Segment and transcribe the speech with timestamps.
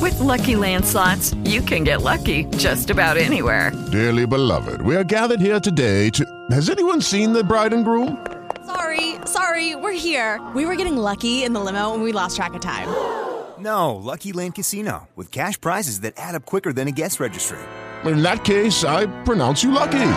[0.00, 3.72] With Lucky Land slots, you can get lucky just about anywhere.
[3.92, 6.24] Dearly beloved, we are gathered here today to.
[6.50, 8.26] Has anyone seen the bride and groom?
[8.66, 10.40] Sorry, sorry, we're here.
[10.54, 12.88] We were getting lucky in the limo and we lost track of time.
[13.58, 17.58] No, Lucky Land Casino, with cash prizes that add up quicker than a guest registry.
[18.04, 20.12] In that case, I pronounce you lucky.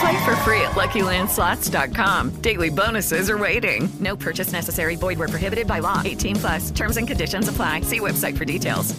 [0.00, 2.30] Play for free at LuckyLandSlots.com.
[2.42, 3.88] Daily bonuses are waiting.
[4.00, 4.96] No purchase necessary.
[4.96, 6.02] Void where prohibited by law.
[6.04, 6.70] 18 plus.
[6.70, 7.82] Terms and conditions apply.
[7.82, 8.94] See website for details.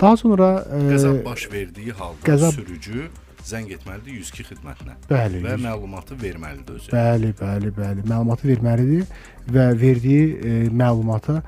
[0.00, 3.06] Daha sonra e, Qəzab baş verdiyi halda qəzab- sürücü
[3.46, 5.62] zəng etməlidir 102 xidmətinə Bəli, və 100.
[5.62, 6.90] məlumatı verməlidir özü.
[6.92, 8.02] Bəli, bəli, bəli.
[8.10, 9.06] Məlumatı verməlidir
[9.54, 11.38] və verdiyi e, məlumata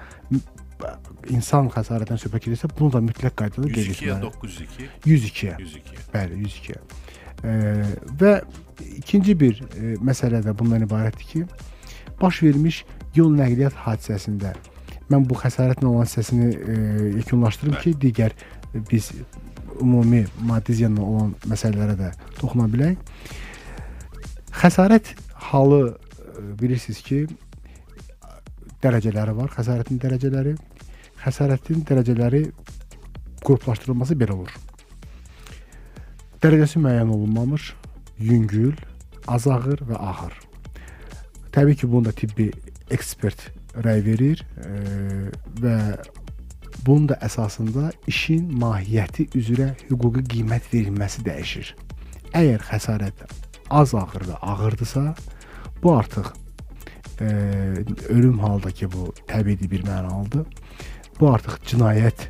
[1.34, 4.22] insan xəsarətindən söhbət gedirsə, bunu da mütləq qaydada qeyd 102-yə etməlidir.
[4.22, 5.58] 902, 102-yə.
[5.66, 6.08] 102.
[6.14, 6.80] Bəli, 102-yə.
[7.42, 7.52] E,
[8.22, 8.32] və
[9.08, 11.44] ikinci bir e, məsələ də bundan ibarətdir ki,
[12.20, 12.82] baş vermiş
[13.16, 14.52] yol nəqliyyat hadisəsində
[15.08, 16.74] mən bu xəsarətlə olan hissəsini e,
[17.16, 19.10] yekunlaşdırım ki, digər e, biz
[19.80, 23.00] ümumi maddi ziyanla olan məsələlərə də toxuna bilək.
[24.60, 25.14] Xəsarət
[25.48, 27.22] halı e, bilirsiniz ki,
[28.84, 30.52] dərəcələri var, xəsarətin dərəcələri.
[31.24, 32.44] Xəsarətin dərəcələri
[33.40, 34.52] qruplaşdırılması belə olur.
[36.44, 37.72] Dərəcəsi müəyyən olunmamış,
[38.20, 38.76] yüngül,
[39.28, 40.34] az ağır və ağır.
[41.52, 42.50] Təbii ki, bunu da tibbi
[42.90, 43.50] ekspert
[43.84, 45.30] rəy verir e,
[45.62, 45.76] və
[46.86, 51.74] bunun da əsasında işin mahiyyəti üzrə hüquqi qiymət verilməsi dəyişir.
[52.36, 53.24] Əgər xəsarət
[53.70, 55.04] az ağır və ağırdısa,
[55.82, 56.32] bu artıq
[57.20, 57.28] e,
[58.08, 60.46] ölüm halındakı bu təbii bir mənalıdır.
[61.20, 62.28] Bu artıq cinayət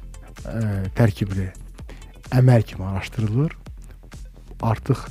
[0.49, 0.61] e,
[0.97, 1.51] tərkibli
[2.33, 3.57] əməl kimi araşdırılır.
[4.63, 5.07] Artıq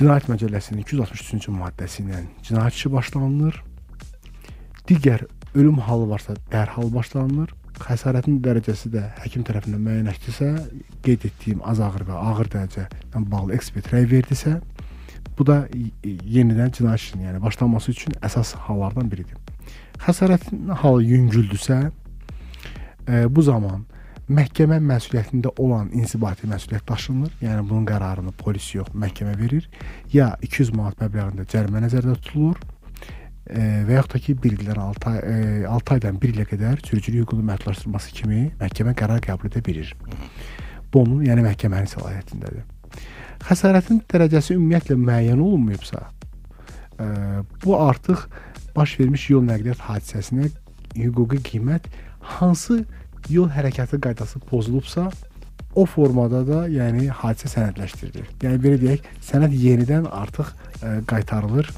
[0.00, 3.58] Cinayət Məcəlləsinin 263-cü maddəsi ilə cinayət işi başlanılır.
[4.88, 7.50] Digər ölüm halı varsa dərhal başlanılır.
[7.82, 10.48] Xəsarətin dərəcəsi də həkim tərəfindən müəyyənləşdirsə,
[11.04, 14.54] qeyd etdiyim az ağır və ağır dərəcədən bağlı ekspert rəy verdisə,
[15.36, 19.36] bu da yenidən cinayət işinin, yəni başlanması üçün əsas hallardan biridir.
[20.06, 21.82] Xəsarətin halı yüngüldürsə,
[23.04, 23.84] e, bu zaman
[24.30, 27.32] məhkəmə məsuliyyətində olan insibati məsuliyyət daşınır.
[27.42, 29.66] Yəni bunun qərarını polis yox, məhkəmə verir.
[30.14, 32.60] Ya 200 manat məbləğində cərimə nəzərdə tutulur,
[33.50, 36.84] e, və yaxud da ki 1 ildən 6 ay, e, 6 aydan 1 ilə qədər
[36.86, 39.94] sürücülük hüququnun məhdudlaşdırılması kimi məhkəmə qərar qəbul edə bilir.
[40.92, 42.64] Bu onun, yəni məhkəmənin səlahiyyətindədir.
[43.48, 46.04] Xəsarətin dərəcəsi ümumiyyətlə müəyyən olunmayıbsa,
[47.00, 47.10] e,
[47.64, 48.26] bu artıq
[48.76, 50.50] baş vermiş yol nəqliyyat hadisəsinə
[50.94, 51.90] hüquqi qiymət
[52.36, 52.84] hansı
[53.28, 55.10] yol hərəkəti qaydası pozulubsa,
[55.74, 58.26] o formada da, yəni hadisə sənədləşdirilir.
[58.42, 60.48] Yəni belə deyək, sənəd yenidən artıq
[60.82, 61.68] ə, qaytarılır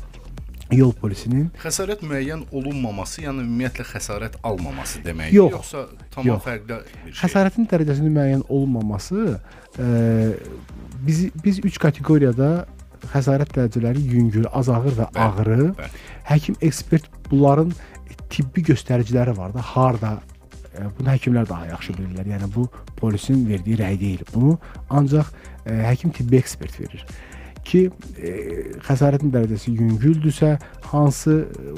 [0.73, 1.51] yol polisinin.
[1.61, 5.53] Xəsarət müəyyən olunmaması, yəni ümumiyyətlə xəsarət almaması deməkdir, Yox.
[5.59, 5.83] yoxsa
[6.15, 6.45] tamam Yox.
[6.47, 7.19] fərqli bir şey.
[7.21, 9.35] Xəsarətin dərəcəsinin müəyyən olunmaması
[9.77, 9.91] ə,
[11.05, 12.51] biz biz 3 kateqoriyada
[13.13, 15.69] xəsarət dərəcələri yüngül, az ağır və Bəli, ağırı.
[15.77, 16.03] bəli.
[16.33, 17.73] Həkim ekspert bunların
[18.33, 20.13] tibbi göstəriciləri var da, harda
[20.99, 22.33] bunu həkimlər daha yaxşı bilirlər.
[22.35, 22.67] Yəni bu
[22.97, 24.25] polisin verdiyi rəy deyil.
[24.35, 24.59] Bunu
[24.91, 25.31] ancaq
[25.67, 27.07] həkim tibbi ekspert verir
[27.67, 27.83] ki,
[28.87, 30.57] xəsarətin dərəcəsi yüngüldürsə,
[30.93, 31.37] hansı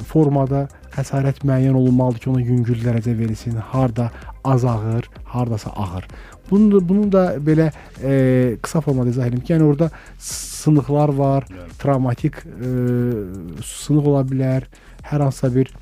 [0.09, 0.65] formada
[0.95, 4.11] xəsarət müəyyən olunmalıdır ki, ona yüngül dərəcə verilsin, harda
[4.45, 6.09] az ağır, hardasa ağır.
[6.51, 7.71] Bunu da, bunu da belə
[8.03, 11.47] e, qısa formada izah edim ki, yəni orada sınıqlar var,
[11.81, 12.73] travmatik e,
[13.65, 14.69] sınıq ola bilər,
[15.05, 15.73] hər hansısa bir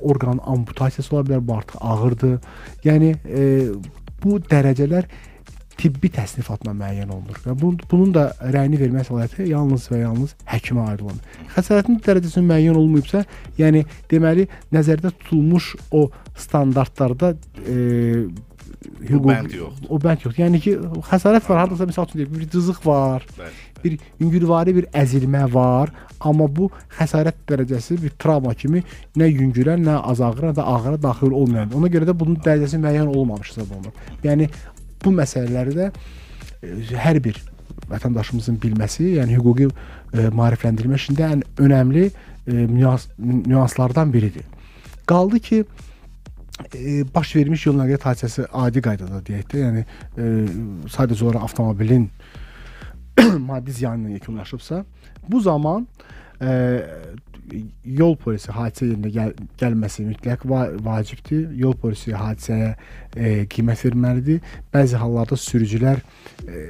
[0.00, 2.38] orqanın amputasiyası ola bilər, bu artıq ağırdır.
[2.84, 3.42] Yəni e,
[4.22, 5.08] bu dərəcələr
[5.80, 10.84] tibbi təsnifatla müəyyən olunur və bu, bunun da rəyini vermək səlahiyyəti yalnız və yalnız həkimə
[10.92, 11.38] aid olanır.
[11.54, 13.24] Xəsarətin dərəcəsi müəyyən olunmayıbsa,
[13.60, 14.46] yəni deməli
[14.76, 16.04] nəzərdə tutulmuş o
[16.36, 17.32] standartlarda
[17.64, 17.78] e,
[19.08, 19.88] hüquq bənd yoxdur.
[19.88, 20.42] O bənd yoxdur.
[20.42, 20.76] Yəni ki,
[21.08, 23.69] xəsarət var, hardasa məsəl üçün deyək, bir cızıq var, Bəli.
[23.84, 28.82] Bir yüngülvari bir əzilmə var, amma bu xəsarət dərəcəsi bir travma kimi
[29.18, 31.72] nə yüngülə, nə az ağıra, də ağıra daxil olmayan.
[31.76, 34.10] Ona görə də bunun dərəcəsi müəyyən olmamış hesab olunur.
[34.26, 34.50] Yəni
[35.04, 37.40] bu məsələləri də e, hər bir
[37.90, 42.12] vətəndaşımızın bilməsi, yəni hüquqi e, maarifləndirmə işində ən önəmli e,
[42.52, 44.44] nüans, nüanslardan biridir.
[45.10, 45.64] Qaldı ki,
[46.74, 50.28] e, baş vermiş yol nəqliyyat hadisəsi adi qaydada deyək də, yəni e,
[50.92, 52.08] sadəcə olaraq avtomobilin
[53.50, 54.84] maddi ziyanı ilə yekunlaşıbsa,
[55.28, 55.86] bu zaman
[56.42, 56.50] e,
[57.84, 61.48] yol polisi hadisə yerinə gəl gəlməsi mütləq va vacibdir.
[61.58, 62.70] Yol polisi hadisəyə
[63.16, 64.40] e, qiymət verməlidir.
[64.74, 66.02] Bəzi hallarda sürücülər
[66.46, 66.64] e,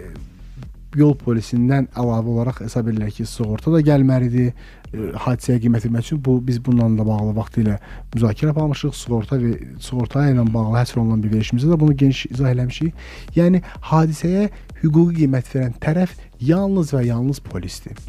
[0.99, 4.53] yol polisindən əlavə olaraq hesab edirlər ki, sığorta da gəlməlidir.
[4.91, 7.77] E, hadisəyə qiymət vermək üçün bu biz bununla da bağlı vaxtilə
[8.15, 8.95] müzakirə aparmışıq.
[8.99, 9.53] Sığorta və
[9.83, 13.05] sığorta ilə bağlı həsr olunan bir verilişimizdə də bunu geniş izah eləmişik.
[13.37, 14.49] Yəni hadisəyə
[14.83, 18.01] hüquqi qiymət verən tərəf yalnız və yalnız polisdir.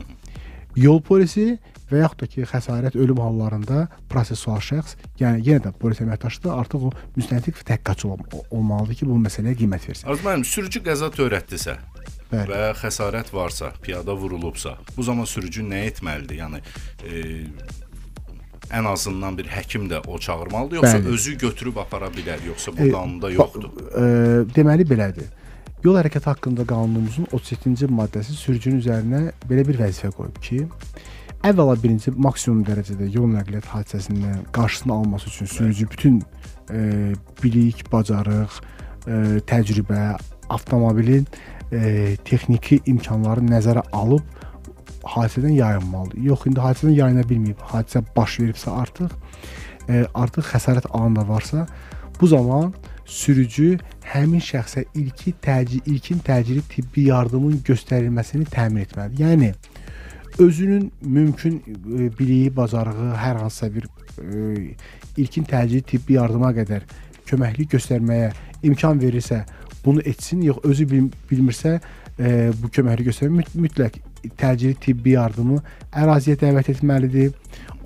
[0.79, 1.59] Yol polisi
[1.91, 6.87] və yaxud da ki, xəsarət, ölüm hallarında prosessual şəxs, yəni yenə də polis əməkdaşıdır, artıq
[6.87, 7.59] o müstəntiq
[8.07, 8.17] ol
[8.49, 10.07] olmalıdır ki, bu məsələyə qiymət versin.
[10.07, 11.75] Arzu müəllim, sürücü qəza törətdisə
[12.31, 12.47] Bəli.
[12.47, 16.39] və xəsarət varsa, piyada vurulubsa, bu zaman sürücü nə etməlidir?
[16.39, 16.61] Yəni
[17.03, 17.23] e,
[18.71, 21.13] ən azından bir həkim də o çağırmalıdır, yoxsa Bəli.
[21.15, 23.69] özü götürüb apara bilər, yoxsa E, bu qanunda yoxdur?
[23.91, 24.03] E,
[24.55, 25.27] deməli belədir.
[25.83, 30.63] Yol hərəkəti haqqında qanunumuzun 37-ci maddəsi sürücünün üzərinə belə bir vəzifə qoyub ki,
[31.43, 36.21] əvvəla birinci maksimum dərəcədə yol nəqliyyat hadisəsindən qarşısını alması üçün sürücü bütün
[36.69, 37.13] e,
[37.43, 38.61] bilik, bacarıq,
[39.07, 40.03] e, təcrübə,
[40.53, 41.60] avtomobilin e,
[42.27, 44.25] texniki imkanları nəzərə alıb
[45.07, 46.19] hadisədən yayınmalıdır.
[46.29, 49.13] Yox, indi hadisədən yayına bilməyib, hadisə baş veribsə artıq
[49.89, 51.65] e, artıq xəsarət anında varsa,
[52.19, 52.73] bu zaman
[53.05, 53.77] sürücü
[54.13, 59.23] həmin şəxsə ilki təcil, ilkin təcili tibbi yardımın göstərilməsini təmin etməlidir.
[59.25, 59.53] Yəni
[60.39, 61.61] özünün mümkün
[61.97, 63.87] e, biliyi, bacarığı, hər hansısa bir
[64.19, 64.75] e,
[65.17, 66.85] ilkin təcili tibbi yardıma qədər
[67.25, 68.31] köməklik göstərməyə
[68.67, 69.43] imkan verirsə,
[69.85, 70.41] bunu etsin.
[70.41, 71.79] Yox, özü bil, bilmirsə,
[72.19, 73.99] e, bu köməklik göstərmə müt mütləq
[74.37, 75.59] təcili tibbi yardımı
[76.03, 77.33] əraziyə dəvət etməlidir.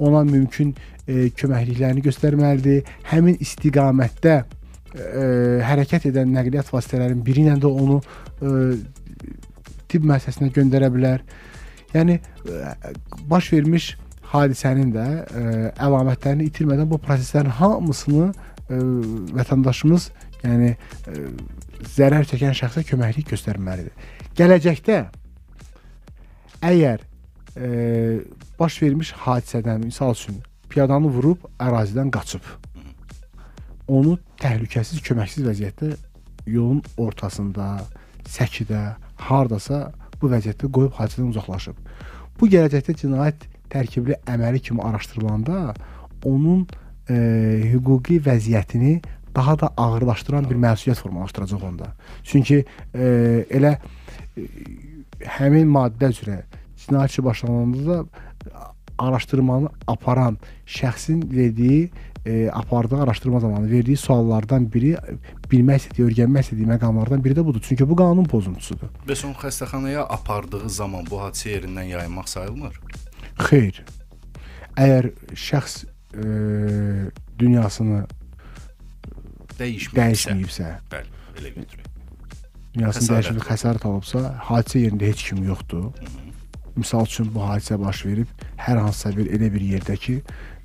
[0.04, 0.74] Ona mümkün
[1.08, 2.86] e, köməkliklərini göstərməlidir.
[3.12, 5.26] Həmin istiqamətdə e,
[5.66, 8.56] hərəkət edən nəqliyyat vasitələrinin biri ilə də onu e,
[9.92, 11.24] tibb müəssisəsinə göndərə bilər.
[11.96, 12.74] Yəni e,
[13.30, 13.94] baş vermiş
[14.34, 15.46] hadisənin də e,
[15.86, 18.80] əlamətlərini itirmədən bu proseslərin hamısını e,
[19.38, 20.10] vətəndaşımız,
[20.44, 21.28] yəni e,
[21.90, 23.94] zərər çəkən şəxsə köməklik göstərməlidir.
[24.38, 24.98] Gələcəkdə
[26.66, 27.04] əgər
[27.56, 27.70] e,
[28.60, 32.44] baş vermiş hadisədən, misal üçün piyadanı vurub ərazidən qaçıb.
[33.88, 35.94] Onu təhlükəsiz, köməksiz vəziyyətdə
[36.50, 37.86] yolun ortasında,
[38.30, 38.96] səkidə,
[39.30, 39.92] hardasa
[40.22, 41.78] bu vəziyyətdə qoyub hadisədən uzaqlaşıb.
[42.40, 45.74] Bu gələcəkdə cinayət tərkibli əməli kimi araşdırılanda
[46.26, 46.66] onun
[47.10, 47.16] e,
[47.72, 48.98] hüquqi vəziyyətini
[49.36, 51.92] daha da ağırlaşdıran bir məsuliyyət formalaşdıracaq onda.
[52.24, 53.08] Çünki e,
[53.50, 53.78] elə
[54.38, 54.48] e,
[55.38, 56.42] həmin maddə üzrə
[56.86, 58.04] cinayət işi başlananda da
[58.98, 61.92] araşdırmanı aparan şəxsin verdiyi
[62.26, 64.96] e, apardığı araşdırma zamanı verdiyi suallardan biri
[65.52, 67.62] bilmək istədiyi, öyrənmək istədiyi məqamlardan biri də budur.
[67.68, 68.90] Çünki bu qanun pozuntusudur.
[69.08, 72.80] Bəs onu xəstəxanaya apardığı zaman bu hadisə yerindən yayınmaq sayılmır?
[73.50, 73.84] Xeyr.
[74.76, 75.84] Əgər şəxs
[76.16, 78.06] e, dünyasını
[79.60, 79.96] Dəyişməyibsə.
[80.00, 81.08] dəyişməyibsə, Bəli,
[81.38, 81.86] belə götürək.
[82.76, 85.86] dünyasını Xəsarət dəyişməyib, xəsarət alıbsa, hadisə yerində heç kim yoxdur.
[86.76, 88.28] Misal üçün bu hadisə baş verib
[88.60, 90.16] hər hansısa bir elə bir yerdə ki,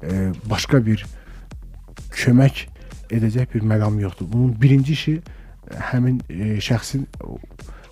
[0.03, 1.05] e, başqa bir
[2.11, 2.65] kömək
[3.15, 4.27] edəcək bir məqam yoxdur.
[4.33, 7.07] Bunun birinci işi e, həmin e, şəxsin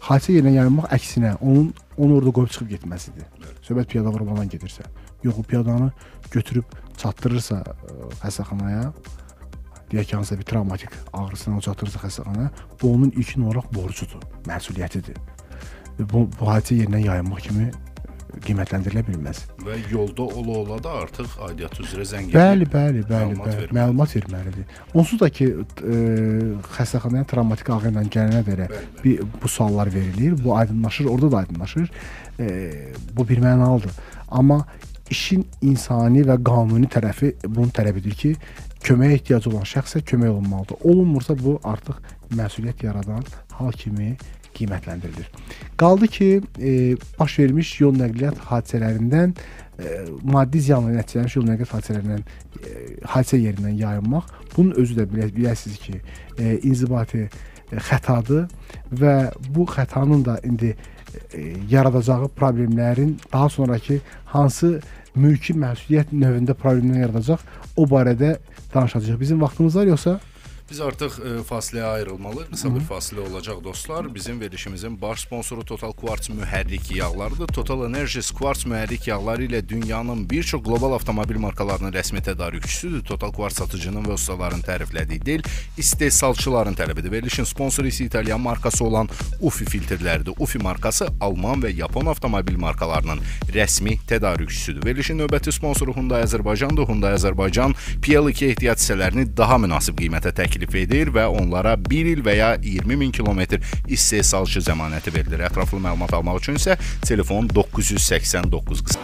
[0.08, 3.26] hadisə yerinə yayınmaq əksinə onun onu orada qoyub çıxıb getməsidir.
[3.66, 4.82] Söhbət piyada vurmadan gedirsə.
[5.22, 5.92] Yox, o piyadanı
[6.30, 6.64] götürüb
[6.96, 8.92] çatdırırsa e, xəstəxanaya,
[9.92, 12.48] deyək ki, hansısa bir travmatik ağrısına çatdırırsa xəstəxanaya,
[12.82, 15.18] bu onun ilkin olaraq borcudur, məsuliyyətidir.
[15.98, 17.70] Və Bu, bu hadisə yerindən yayınmaq kimi
[18.44, 19.40] qiymətləndirilə bilməz.
[19.64, 23.56] Və yolda ola-ola da artıq aidiyyat üzrə zəng Bəli, edib bəli, bəli, məlumat bəli.
[23.56, 23.72] verməlidir.
[23.78, 24.66] Məlumat verməlidir.
[24.94, 25.46] Onsuz da ki,
[25.82, 25.96] e,
[26.76, 29.02] xəstəxanaya travmatik ağrı ilə gələnə Bəli, bəli.
[29.04, 31.90] bir bu suallar verilir, bu aydınlaşır, orada da aydınlaşır.
[32.38, 32.46] E,
[33.16, 33.96] bu bir mənalıdır.
[34.28, 34.60] Amma
[35.10, 38.34] işin insani və qanuni tərəfi bunu tələb edir ki,
[38.84, 40.82] köməyə ehtiyacı olan şəxsə kömək olunmalıdır.
[40.84, 41.98] Olunmursa bu artıq
[42.34, 43.24] məsuliyyət yaradan
[43.58, 44.16] hal kimi
[44.58, 45.28] qiymətləndirilir.
[45.76, 46.28] Qaldı ki,
[46.60, 49.34] e, baş vermiş yol nəqliyyat hadisələrindən
[49.78, 52.74] e, maddi ziyanla nəticələnmiş yol nəqliyyat hadisələrindən e,
[53.14, 54.32] hadisə yerindən yayınmaq.
[54.56, 56.00] Bunun özü də bilə, biləsiniz ki,
[56.38, 58.48] e, inzibati e, xətadır
[59.02, 59.16] və
[59.54, 64.80] bu xətanın da indi e, yaradacağı problemlərin daha sonrakı hansı
[65.16, 67.44] mülki məsuliyyət növündə problemlər yaradacaq,
[67.76, 68.36] o barədə
[68.74, 69.20] danışacağıq.
[69.20, 70.18] Bizim vaxtımız var yoxsa?
[70.68, 72.50] Biz artıq e, fasiləyə ayrılmalıyıq.
[72.52, 74.14] Qısa bir fasilə olacaq dostlar.
[74.14, 77.46] Bizim verilişimizin baş sponsoru Total Quartz mühərrik yağlarıdır.
[77.56, 83.00] Total Energies Quartz mühərrik yağları ilə dünyanın bir çox qlobal avtomobil markalarının rəsmi tədarükçüsüdür.
[83.04, 85.46] Total Quartz satıcının və ustaların təriflədiyi deyil,
[85.78, 87.12] istehsalçıların tələbidir.
[87.16, 89.08] Verilişin sponsoru isə İtalyan markası olan
[89.40, 90.36] Ufi filtrləridir.
[90.38, 93.24] Ufi markası Alman və Yapon avtomobil markalarının
[93.56, 94.84] rəsmi tədarükçüsüdür.
[94.84, 96.92] Verilişin növbəti sponsoru Hyundai Azərbaycandır.
[96.92, 97.72] Hyundai Azərbaycan
[98.04, 102.96] PL2 ehtiyat hissələrini daha münasib qiymətə təklif edir və onlara 1 il və ya 20
[102.96, 105.46] min kilometr istehsalçı zəmanəti verilir.
[105.48, 109.00] Ətraflı məlumat almaq üçün isə telefon 989 qısa.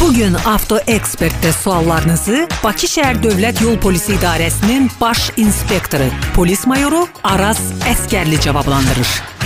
[0.00, 7.04] Bu gün Avto Ekspertdə suallarınızı Bakı şəhər Dövlət Yol Polisi İdarəsinin baş inspektoru, polis mayoru
[7.22, 9.39] Araz Əskərli cavablandırır.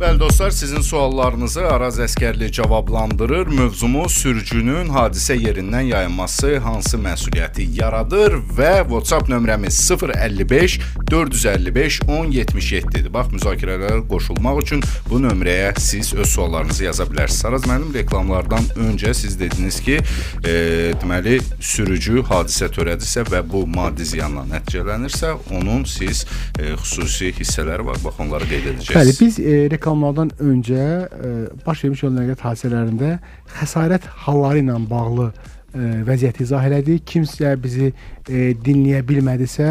[0.00, 3.46] Bəli dostlar, sizin suallarınızı Araz Əskərli cavablandırır.
[3.46, 10.78] Mövzumuz sürücünün hadisə yerindən yayınması hansı məsuliyyəti yaradır və WhatsApp nömrəmiz 055
[11.10, 13.08] 455 1077-dir.
[13.14, 17.48] Bax, müzakirələrə qoşulmaq üçün bu nömrəyə siz öz suallarınızı yaza bilərsiniz.
[17.50, 19.98] Araz müəllim reklamlardan öncə siz dediniz ki,
[20.44, 20.54] e,
[21.02, 26.22] deməli sürücü hadisə törədirsə və bu maddi ziyanla nəticələnirsə, onun siz
[26.54, 27.98] e, xüsusi hissələri var.
[28.06, 28.94] Bax, onları qeyd edəcəksiniz.
[28.94, 33.12] Bəli, biz e, reklamlardan öncə e, baş vermiş yol nəqliyyat hadisələrində
[33.56, 37.06] xəsarət halları ilə bağlı e, vəziyyəti izah elədik.
[37.08, 37.88] Kimsə bizi
[38.28, 39.68] e, dinləyə bilmədisə,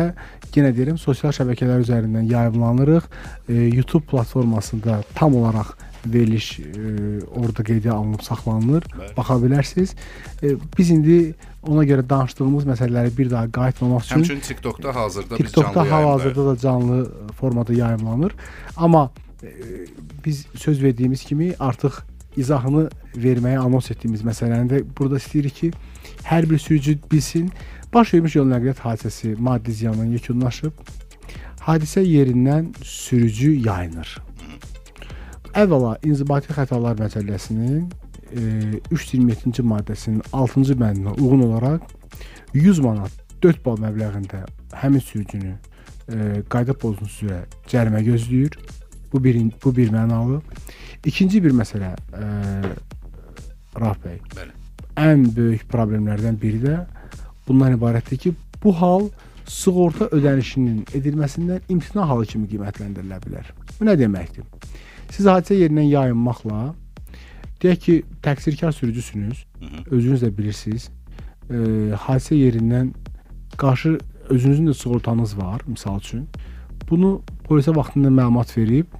[0.56, 3.10] yenə deyirəm, sosial şəbəkələr üzərindən yayımlanırıq.
[3.50, 5.76] E, YouTube platformasında tam olaraq
[6.08, 6.64] veriliş e,
[7.36, 8.90] orada qeydə alınıb saxlanılır.
[9.18, 9.94] Baxa bilərsiniz.
[10.42, 11.36] E, biz indi
[11.68, 16.50] ona görə danışdığımız məsələləri bir daha qayıtmamaq üçün Həmçinin TikTokda hazırda biz TikTokda canlı hal-hazırda
[16.50, 17.00] da canlı
[17.40, 18.34] formada yayımlanır.
[18.78, 19.10] Amma
[20.25, 22.01] biz söz verdiyimiz kimi artıq
[22.38, 25.72] izahını verməyə anons etdiyimiz məsələni də burada istəyirik ki,
[26.24, 27.51] hər bir sürücü bilsin.
[27.94, 30.74] Baş vermiş yol nəqliyyat hadisəsi maddi ziyanla yekunlaşıb.
[31.67, 34.17] Hadisə yerindən sürücü yayınır.
[35.58, 37.88] Əvvəla inzibati xətalar məcəlləsinin
[38.32, 38.41] e,
[38.91, 41.88] 327-ci maddəsinin 6-cı bəndinə uyğun olaraq
[42.53, 43.12] 100 manat
[43.44, 44.46] 4 bal məbləğində
[44.77, 47.41] həmin sürücünü e, qayda pozuntusu üzrə
[47.72, 48.60] cərimə gözləyir.
[49.14, 50.42] Bu bir bu bir mənalı.
[51.06, 52.26] İkinci bir məsələ e,
[53.80, 54.20] Raf bəy.
[54.36, 54.54] Bəli.
[54.98, 56.78] Ən böyük problemlərdən biri də
[57.48, 58.34] bundan ibarətdir ki,
[58.64, 59.08] bu hal
[59.48, 63.54] sığorta ödənişinin edilməsindən imtina halı kimi qiymətləndirilə bilər.
[63.80, 64.44] Bu nə deməkdir?
[65.14, 66.74] Siz hadisə yerindən yayınmaqla
[67.62, 67.96] deyək ki,
[68.26, 69.46] təqsirkar sürücüsünüz,
[69.92, 70.90] özünüz də bilirsiniz.
[71.50, 71.58] E,
[72.08, 72.92] hadisə yerindən
[73.58, 73.98] qarşı
[74.30, 76.28] özünüzün də sığortanız var, misal üçün.
[76.88, 77.17] Bunu
[77.48, 78.94] polisə vaxtında məlumat verib,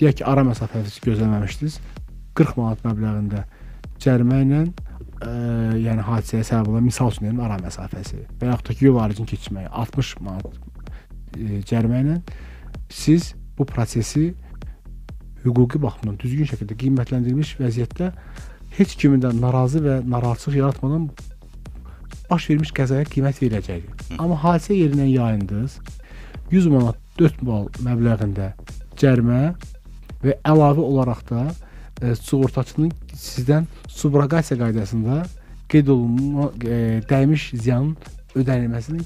[0.00, 1.80] deyək ki, ara məsafəsi gözləməmişdiniz.
[2.38, 3.44] 40 manat məbləğində
[4.02, 5.32] cərimə ilə ə,
[5.78, 9.30] yəni hadisəyə səbəb olan misal üçün deyim ara məsafəsi və yaxud da ki, yol ayrıcını
[9.30, 12.16] keçməyi 60 manat ə, cərimə ilə
[12.90, 14.32] siz bu prosesi
[15.44, 18.10] hüquqi baxımdan düzgün şəkildə qiymətləndirilmiş vəziyyətdə
[18.78, 21.08] heç kimin də narazı və narahatçılıq yaratmadan
[22.30, 24.18] baş vermiş qəzaya qiymət veriləcəkdir.
[24.18, 25.78] Amma hadisə yerindən yayındınız.
[26.50, 28.52] 100 manat 4 bal məbləğində
[28.98, 29.54] cərimə
[30.24, 31.42] və əlavə olaraq da
[32.02, 35.22] e, sığortaçının sizdən subrogasiya qaydasında
[35.70, 37.94] qeyd olunma e, dəymiş ziyanın
[38.34, 39.04] ödənilməsinin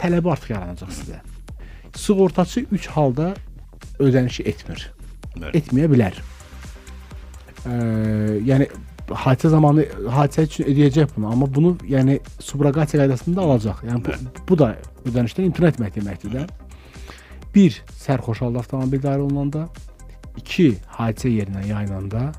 [0.00, 1.20] tələbi artıq yaranacaq sizə.
[1.96, 3.34] Sığortaçı 3 halda
[3.98, 4.84] ödənişi etmir.
[5.36, 5.52] Bəli.
[5.58, 6.20] Etməyə bilər.
[7.66, 7.74] E,
[8.48, 8.68] yəni
[9.08, 13.84] hadisə zamanı hadisə üçün ödəyəcək bunu, amma bunu yəni subrogasiya qaydasında alacaq.
[13.88, 14.16] Yəni bu,
[14.48, 14.72] bu da
[15.04, 16.46] ödənişdən imtina etmək deməkdir də.
[16.48, 16.67] 1.
[17.98, 19.68] Sərxoş halda avtomobil idarə olunanda,
[20.38, 20.68] 2.
[20.98, 22.32] Hadisə yerinə yayınanda,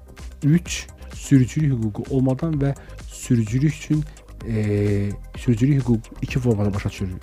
[0.44, 0.88] 3.
[1.20, 2.76] Sürücülük hüququ olmadan və
[3.12, 4.04] sürücülük üçün
[4.48, 7.20] e, sürücülük hüququ iki formada başa düşülür.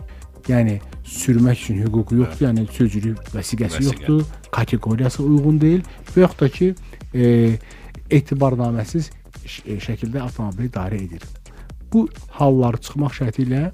[0.49, 3.85] Yəni sürmək üçün hüququ yoxdur, yəni sürücülük vəsiqəsi Vəsiqə.
[3.85, 6.75] yoxdur, kateqoriyası uyğun deyil və yaxud da ki,
[7.15, 7.59] e,
[8.11, 9.11] etibarnaməsiz
[9.65, 11.25] e, şəkildə avtomobil idarə edir.
[11.93, 12.07] Bu
[12.39, 13.65] hallar çıxmaq şərti ilə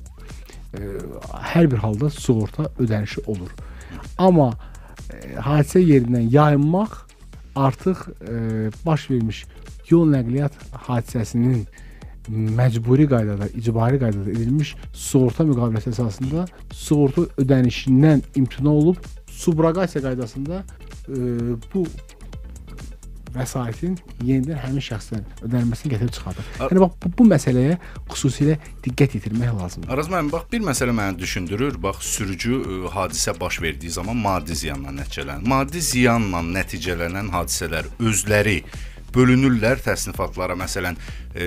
[0.78, 0.81] e,
[1.52, 3.50] hər bir halda sığorta ödənişi olur.
[4.19, 4.53] Amma
[5.11, 6.99] e, hadisə yerindən yayınmaq
[7.55, 8.35] artıq e,
[8.87, 9.45] baş vermiş
[9.91, 10.55] yol nəqliyyat
[10.89, 11.65] hadisəsinin
[12.31, 18.97] məcburi qaydada, icbari qaydada edilmiş sığorta müqaviləsi əsasında sığorta ödənişindən imtina olub
[19.27, 20.63] subrogasiya qaydasında
[21.09, 21.17] e,
[21.75, 21.87] bu
[23.35, 26.49] vəsaitin yenidən həmin şəxsdən ödənilməsini gətirib çıxardır.
[26.61, 27.79] Yəni bax bu, bu məsələyə
[28.12, 29.93] xüsusilə diqqət yetirmək lazımdır.
[29.95, 31.81] Araz müəllim, bax bir məsələ məni düşündürür.
[31.83, 35.49] Bax sürücü ə, hadisə baş verdiyi zaman maddi ziyanla nəticələnir.
[35.55, 38.61] Maddi ziyanla nəticələnən hadisələr özləri
[39.14, 40.97] bölünürlər təsnifatlara məsələn
[41.35, 41.47] e,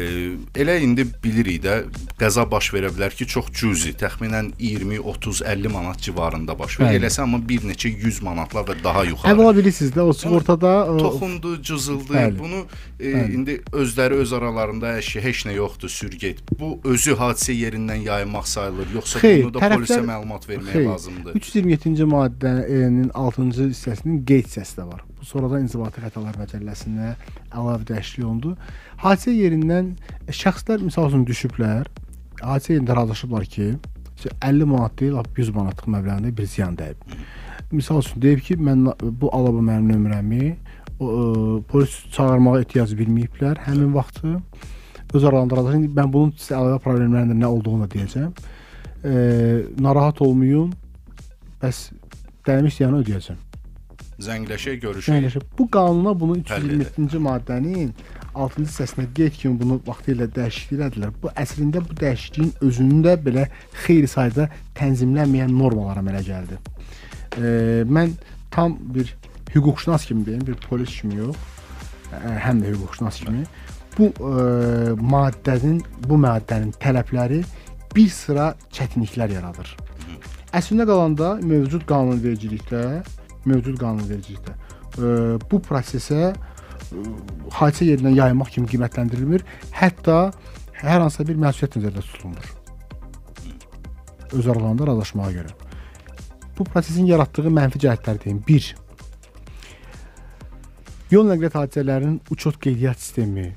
[0.55, 1.75] elə indi bilirik də
[2.19, 6.99] qəza baş verə bilər ki, çox cüzi, təxminən 20, 30, 50 manat civarında baş verir.
[6.99, 9.33] Eləsə amma bir neçə 100 manatlar və daha yuxarı.
[9.33, 12.13] Əvvəla bilirsiniz də o sığortada toxundu, cızıldı.
[12.13, 12.39] Bəli.
[12.39, 12.63] Bunu
[12.99, 13.33] e, Bəli.
[13.39, 16.41] indi özləri öz aralarında əşya heç nə yoxdur, sürget.
[16.59, 20.87] Bu özü hadisə yerindən yayınmaq sayılır, yoxsa Xeyr, bunu da polisə tərəflər- məlumat vermək Xeyr,
[20.89, 21.35] lazımdır?
[21.41, 25.03] 327-ci maddənin 6-cı hissəsinin qeyd hissəsi də var.
[25.25, 27.15] Sonradan İnzibati Xətalar Məcəlləsində
[27.49, 28.51] əlavə dəyişiklik olundu.
[29.01, 29.95] Hadisə yerindən
[30.29, 31.89] şəxslər misal üçün düşüblər.
[32.43, 33.71] Hadisə yerində razılaşıblar ki,
[34.15, 37.17] işte 50 manat deyil, lap 100 manatlıq məbləğində bir ziyan dəyib.
[37.71, 40.51] Misal üçün deyib ki, mən bu alaba mənim nömrəmi
[40.99, 41.23] o, ə,
[41.71, 44.35] polis çağırmağa ehtiyac bilməyiblər həmin vaxtı.
[45.13, 45.87] Öz aralarında razılaşın.
[45.87, 48.29] İndi mən bunun sizə əlavə problemlərinin nə olduğunu da deyəcəm.
[49.05, 49.17] E,
[49.81, 50.73] narahat olmayın.
[51.63, 51.87] Bəs
[52.45, 53.44] dəymiş ziyanı ödəyəcəm.
[54.23, 55.11] Zəngləşək, görüşək.
[55.11, 55.47] Zəngləşib.
[55.57, 57.89] Bu qanuna bunu Həll 327-ci maddənin
[58.31, 61.11] 6-cı hissəsinə qeyd kimi bunu vaxtilə dəyişiklik elədilər.
[61.21, 63.49] Bu əslində bu dəyişikliyin özündə belə
[63.83, 64.47] xeyli sayda
[64.79, 66.59] tənzimlənməyən normalara əmələ gəldi.
[67.35, 68.15] E, mən
[68.55, 69.11] tam bir
[69.51, 71.35] hüquqşünas kimi deyim, bir polis kimi yox,
[72.11, 73.43] ə, həm də hüquqşünas kimi
[73.97, 77.43] bu ə, maddənin, bu maddənin tələbləri
[77.95, 79.75] bir sıra çətinliklər yaradır.
[80.55, 83.03] Əslində qalanda mövcud qanunvericilikdə,
[83.49, 85.13] mövcud qanunvericilikdə ə,
[85.49, 86.35] bu prosesə ə,
[87.55, 89.43] hadisə yerindən yayılmaq kimi qiymətləndirilmir.
[89.75, 90.31] Hətta
[90.81, 92.49] hər hansısa bir məsuliyyət nəzərdə tutulmur.
[94.35, 95.53] Öz aralarında razılaşmağa görə.
[96.57, 98.41] Bu prosesin yaratdığı mənfi cəhətləri deyim.
[98.47, 98.71] 1.
[101.11, 103.53] Yol nəqliyyat hadisələrinin uçot qeydiyyat sistemi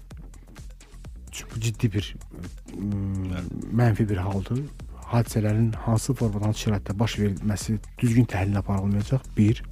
[1.55, 2.15] bu ciddi bir
[2.75, 3.29] ım,
[3.79, 4.65] mənfi bir haldır.
[5.09, 9.23] Hadisələrin hansı formadan şəraitdə baş verilməsi düzgün təhlil aparılmayacaq.
[9.37, 9.63] 1.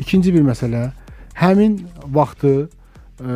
[0.00, 0.90] İkinci bir məsələ
[1.38, 1.78] həmin
[2.08, 2.54] vaxtı
[3.20, 3.34] ə,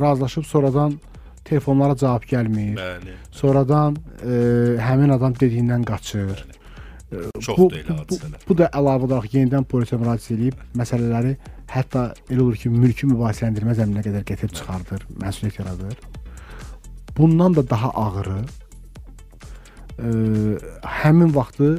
[0.00, 0.98] razılaşıb sonradan
[1.48, 2.74] telefonlara cavab gəlmir.
[2.76, 3.14] Bəli.
[3.32, 6.44] Sonradan ə, həmin adam dediyindən qaçır.
[7.40, 8.42] Çoxdur elə bu, hadisələr.
[8.48, 11.36] bu da əlavə olaraq yenidən polisə müraciət edib məsələləri
[11.72, 15.96] hətta elə olur ki, mülki mübahisələndirmə zəmininə qədər gətirib çıxardır, məsuliyyət yaradır.
[17.16, 18.42] Bundan da daha ağırı
[20.02, 20.10] ə,
[21.00, 21.70] həmin vaxtı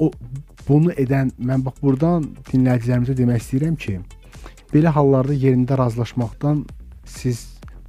[0.00, 0.10] o
[0.70, 3.96] bunu edən mən bax burdan dinləyicilərimizə demək istəyirəm ki,
[4.70, 6.62] belə hallarda yerində razılaşmaqdan
[7.10, 7.48] siz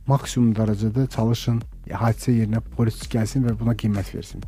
[0.10, 1.62] maksimum dərəcədə çalışın,
[2.02, 4.44] hadisə yerinə polis gəlsin və buna qiymət versin.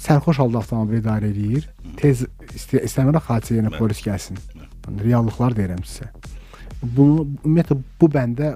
[0.00, 1.66] Sərxoş halda avtomobil idarə eləyir.
[2.00, 2.24] Tez
[2.56, 4.40] istə istəmirəm hadisə yerinə polis gəlsin.
[5.04, 6.08] Reallıqlar deyirəm sizə.
[6.80, 8.54] Bunu ümumiyyətlə bu bəndə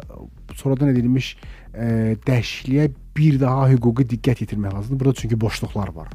[0.56, 1.34] sonradan edilmiş
[1.74, 5.00] e, dəyişikliyə bir daha hüquqi diqqət yetirmək lazımdır.
[5.00, 6.08] Burada çünki boşluqlar var.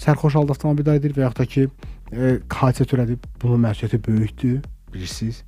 [0.00, 1.66] Sərxoş halda avtomobil idarə edir və yaxud da ki,
[2.12, 4.58] e, hadisə törədib, bunun məsuliyyəti böyükdür,
[4.92, 5.42] bilirsiniz.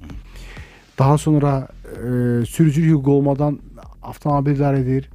[0.98, 3.58] Daha sonra e, sürücülük hüququ olmadan
[4.02, 5.10] avtomobil idarə edir,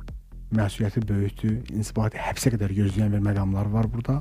[0.56, 1.58] məsuliyyəti böyükdür.
[1.78, 4.20] İnsibati həbsə qədər gözləyən bir məqamlar var burada.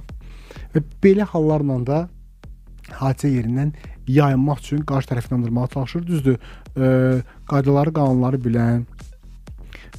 [0.75, 2.01] Və belə hallarla da
[3.01, 3.75] hadisə yerindən
[4.11, 6.07] yayınmaq üçün qarşı tərəf inandırmağa çalışır.
[6.07, 6.38] Düzdür,
[6.77, 8.87] e, qaydaları, qanunları bilən,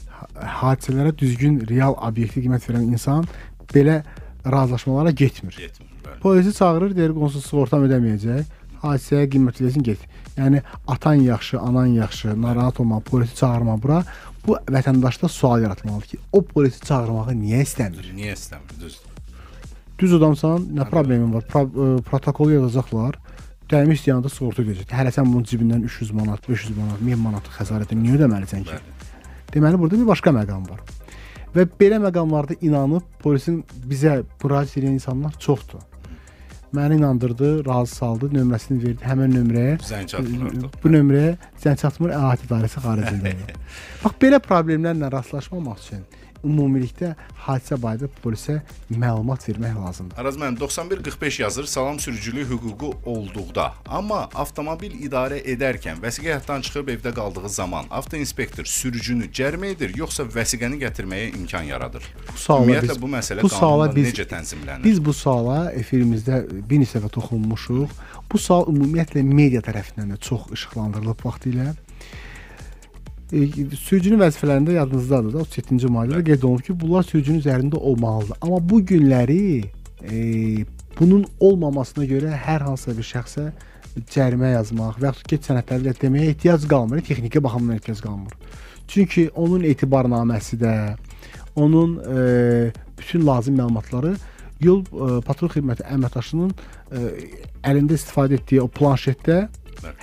[0.08, 3.28] ha- hadisələrə düzgün, real, obyektiv qiymət verən insan
[3.74, 4.02] belə
[4.45, 5.56] razılaşmalara getmir.
[5.58, 5.88] Getmir.
[6.06, 6.19] Bəli.
[6.19, 8.58] Polisi çağırır, deyir qonsuz sığortam ödəməyəcək.
[8.82, 10.01] Hadisəyə qiymət versin get.
[10.38, 14.04] Yəni atan yaxşı, anan yaxşı, narahat olma, polisi çağırma bura.
[14.47, 18.08] Bu vətəndaşda sual yaratmalıdır ki, o polisi çağırmağı niyə istəmir?
[18.15, 18.80] Niyə istəmir?
[18.82, 19.12] Düzdür.
[19.99, 21.45] Düz adamsan, nə problemin var?
[21.45, 23.19] Pro ə, protokol yazacaqlar.
[23.69, 24.89] Dəymiş ziyanda sığorta ödəyəcək.
[24.97, 28.80] Hələ sən bunun cibindən 300 manat, 500 manat, 1000 manatlıq xəsarəti niyə ödəməlisən ki?
[29.54, 30.82] Deməli burada bir başqa məqam var.
[31.56, 35.82] Və belə məqamlarda inanıb polisin bizə müraciət edən insanlar çoxdur.
[36.72, 39.74] Məni inandırdı, razı saldı, nömrəsini verdi həmin nömrəyə.
[39.84, 40.70] Zəng çatmır.
[40.84, 43.58] Bu nömrəyə zəng çatmır, əhatə dairəsi xaricindədir.
[44.06, 46.06] Bax belə problemlərlə rastlaşmamaq üçün
[46.43, 47.13] ümumilikdə
[47.45, 48.60] hadisə barədə polisə
[48.91, 50.17] məlumat vermək lazımdır.
[50.19, 51.65] Araz müəllim 9145 yazır.
[51.65, 58.65] Salam sürücülük hüququ olduqda, amma avtomobil idarə edərkən vəsiqə həyatdan çıxıb evdə qaldığı zaman avtoinspektor
[58.65, 62.04] sürücünü cərimə edir, yoxsa vəsiqəni gətirməyə imkan yaradır?
[62.34, 64.84] Bu suala Ümumiyyətlə biz- bu məsələ bu suala qanunla biz- necə tənzimlənir?
[64.84, 67.89] Biz bu suala efirimizdə bir neçə dəfə toxunmuşuq.
[68.32, 71.73] Bu sual ümumiyyətlə media tərəfindən də çox işıqlandırılıb vaxtilə.
[73.32, 73.48] E,
[73.80, 78.38] sürücünün vəzifələrində yadınızdadır da 37-ci maddədə qeyd olunub ki, bunlar sürücünün üzərində olmalıdır.
[78.41, 79.44] Amma bu günləri
[80.04, 80.65] e,
[81.00, 83.46] bunun olmamasına görə hər hansısa bir şəxsə
[84.12, 88.36] cərimə yazmaq və yaxud get sənədləri ilə deməyə ehtiyac qalmır, texniki baxımdan ehtiyac qalmır.
[88.91, 90.74] Çünki onun etibarnaməsi də,
[91.56, 94.15] onun e, bütün lazım məlumatları
[94.62, 97.08] yol e, patrul xidməti əməkdaşının e,
[97.63, 99.46] əlində istifadə etdiyi o planşetdə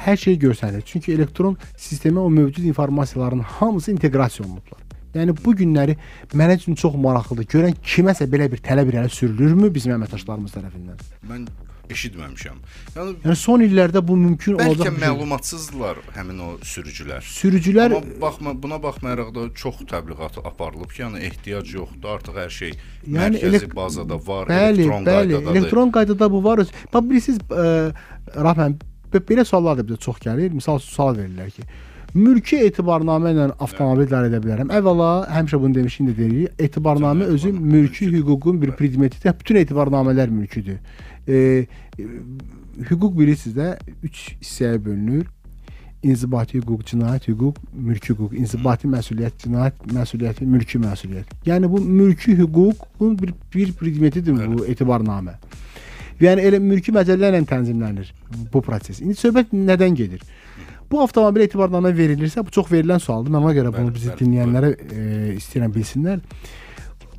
[0.06, 0.82] Hər şey görsənilir.
[0.84, 4.80] Çünki elektron sistemə o mövcud informasiyaların hamısı inteqrasiya olunublar.
[5.14, 5.96] Yəni bu günləri
[6.36, 7.46] mənə üçün çox maraqlıdır.
[7.48, 11.00] Görən kiməsə belə bir tələb irəli sürülürmü bizim əməkdaşlarımız tərəfindən?
[11.30, 11.46] Mən
[11.88, 12.58] eşitməmişəm.
[12.96, 14.90] Yəni Yəni son illərdə bu mümkün bəlkə olacaq.
[14.92, 15.08] bir şey.
[15.08, 17.22] məlumatsızdırlar həmin o sürücülər.
[17.24, 22.50] Sürücülər Amma baxma buna baxmayaraq da çox təbliğat aparılıb ki, yəni ehtiyac yoxdur, artıq hər
[22.58, 22.72] şey
[23.06, 25.56] Yəni mərkəzi elek- bazada var, Bəli, elektron bəli, qaydadadır.
[25.56, 26.58] elektron qaydada bu var.
[26.92, 27.92] Bax bilirsiniz, ə,
[28.36, 30.52] Rahman, b- belə suallar da bizə çox gəlir.
[30.54, 31.64] Misal sual verirlər ki,
[32.14, 34.72] mülki etibarnamə ilə avtomobil idarə edə bilərəm.
[34.74, 36.60] Əvvəla həmişə bunu demişik, indi deyirik.
[36.68, 39.36] Etibarnamə özü mülki hüququn bir predmetidir.
[39.40, 40.78] Bütün etibarnamələr mülküdür.
[41.28, 41.66] E,
[42.90, 45.26] hüquq bilirsiniz də 3 hissəyə bölünür.
[46.02, 51.32] İnzibati hüquq, cinayət hüquq, mülki hüquq, inzibati məsuliyyət, cinayət məsuliyyəti, mülki məsuliyyət.
[51.48, 55.34] Yəni bu mülki hüququn bir bir predmetidir bu etibarnamə.
[56.20, 58.12] Yəni elə mülki məcəllələrlə tənzimlənir
[58.52, 58.98] bu proses.
[59.04, 60.22] İndi söhbət nədən gedir?
[60.90, 63.30] Bu avtomobil etibarnamə verilirsə, bu çox verilən sualdır.
[63.34, 65.02] Mən ona görə bunu bizi dinləyənlərə e,
[65.36, 66.22] istəyirəm bilsinlər.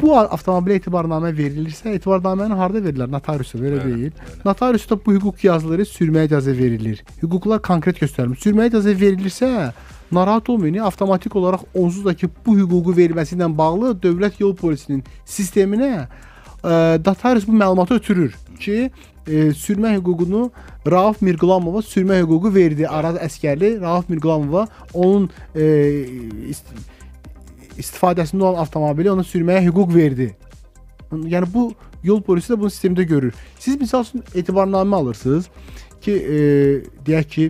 [0.01, 3.07] Bu a- avtomobil etibarnamə verilirsə, etibarnamənin harda verilir?
[3.11, 4.11] Notariusda belə Bəli, deyil.
[4.17, 4.39] bəli.
[4.47, 7.03] Notariusda bu hüquq yazıları sürməyə icazə verilir.
[7.21, 8.39] Hüquqlar konkret göstərilir.
[8.41, 9.49] Sürməyə icazə verilirsə,
[10.11, 15.03] narahat olmayın, avtomatik olaraq onsuz da ki, bu hüququ verilməsi ilə bağlı dövlət yol polisinin
[15.27, 16.07] sisteminə
[16.63, 18.89] ə, notarius bu məlumatı ötürür ki,
[19.29, 20.49] e, sürmə hüququnu
[20.89, 22.87] Rauf Mirqulamova sürmə hüququ verdi.
[22.87, 25.65] Araz əskərli Rauf Mirqulamova onun e,
[26.49, 26.71] ist
[27.79, 30.33] istifadəsində olan avtomobili ona sürməyə hüquq verdi.
[31.11, 31.69] Yəni bu
[32.03, 33.35] yol polisi də bunu sistemdə görür.
[33.59, 35.47] Siz misal üçün etibarnamə alırsınız
[36.03, 36.41] ki, e,
[37.07, 37.47] deyək ki,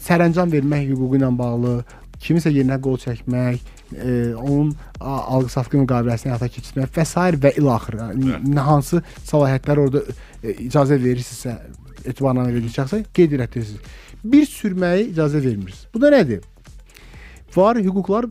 [0.00, 1.74] sərəncam vermək hüququ ilə bağlı
[2.22, 3.60] kimisə yerinə qol çəkmək,
[3.94, 7.26] e, onun alqı-satqı müqaviləsini həyata keçirmək və s.
[7.44, 7.98] və ilaxır.
[8.02, 8.64] Yəni, Bəli.
[8.68, 10.04] hansı səlahiyyətlər orada
[10.42, 11.56] e, icazə verirsinizsə,
[12.04, 13.98] etibarnamə veriləcəksə, qeyd etdirsiniz.
[14.24, 15.86] Bir sürməyə icazə vermirsiniz.
[15.94, 16.44] Bu da nədir?
[17.56, 18.24] Var hüquqlar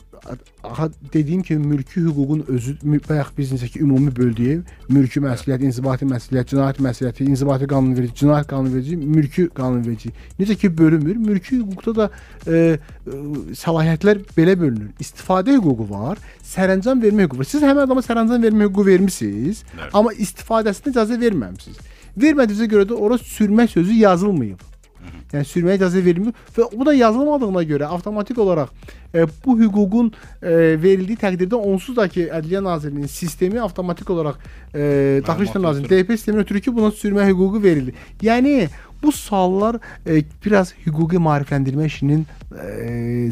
[0.63, 2.75] aha dediyim kimi mülki hüququn özü
[3.09, 8.47] bayaq biz necə ki ümumi böldüyü mülki məsuliyyət, inzibati məsuliyyət, cinayət məsuliyyəti, inzibati qanunverici, cinayət
[8.47, 10.13] qanunverici, mülki qanunverici.
[10.39, 12.09] Necə ki bölünmür, mülki hüquqda da
[12.47, 13.19] e, e,
[13.59, 14.89] səlahiyyətlər belə bölünür.
[15.03, 16.19] İstifadə hüququ var,
[16.53, 17.51] sərəncam vermə hüququ var.
[17.51, 19.91] Siz həmin adama sərəncam vermə hüququ vermisiniz, Bəli.
[19.93, 21.83] amma istifadəsinə icazə verməmisiniz.
[22.19, 24.68] Vermədiyinizə görə də ora sürmə sözü yazılmayıb.
[25.33, 28.71] Yəni sürməyə icazə verilmir və bu da yazılmadığına görə avtomatik olaraq
[29.13, 34.39] e, bu hüququn e, verildiyi təqdirdə onsuz da ki Ədliyyə Nazirliyinin sistemi avtomatik olaraq
[34.73, 37.93] e, Daxili İşlər Nazirliyinin DP sisteminə ötürü ki, buna sürmə hüququ verildi.
[38.25, 38.55] Yəni
[39.03, 42.65] bu suallar e, biraz hüquqi maarifləndirmə işinin e,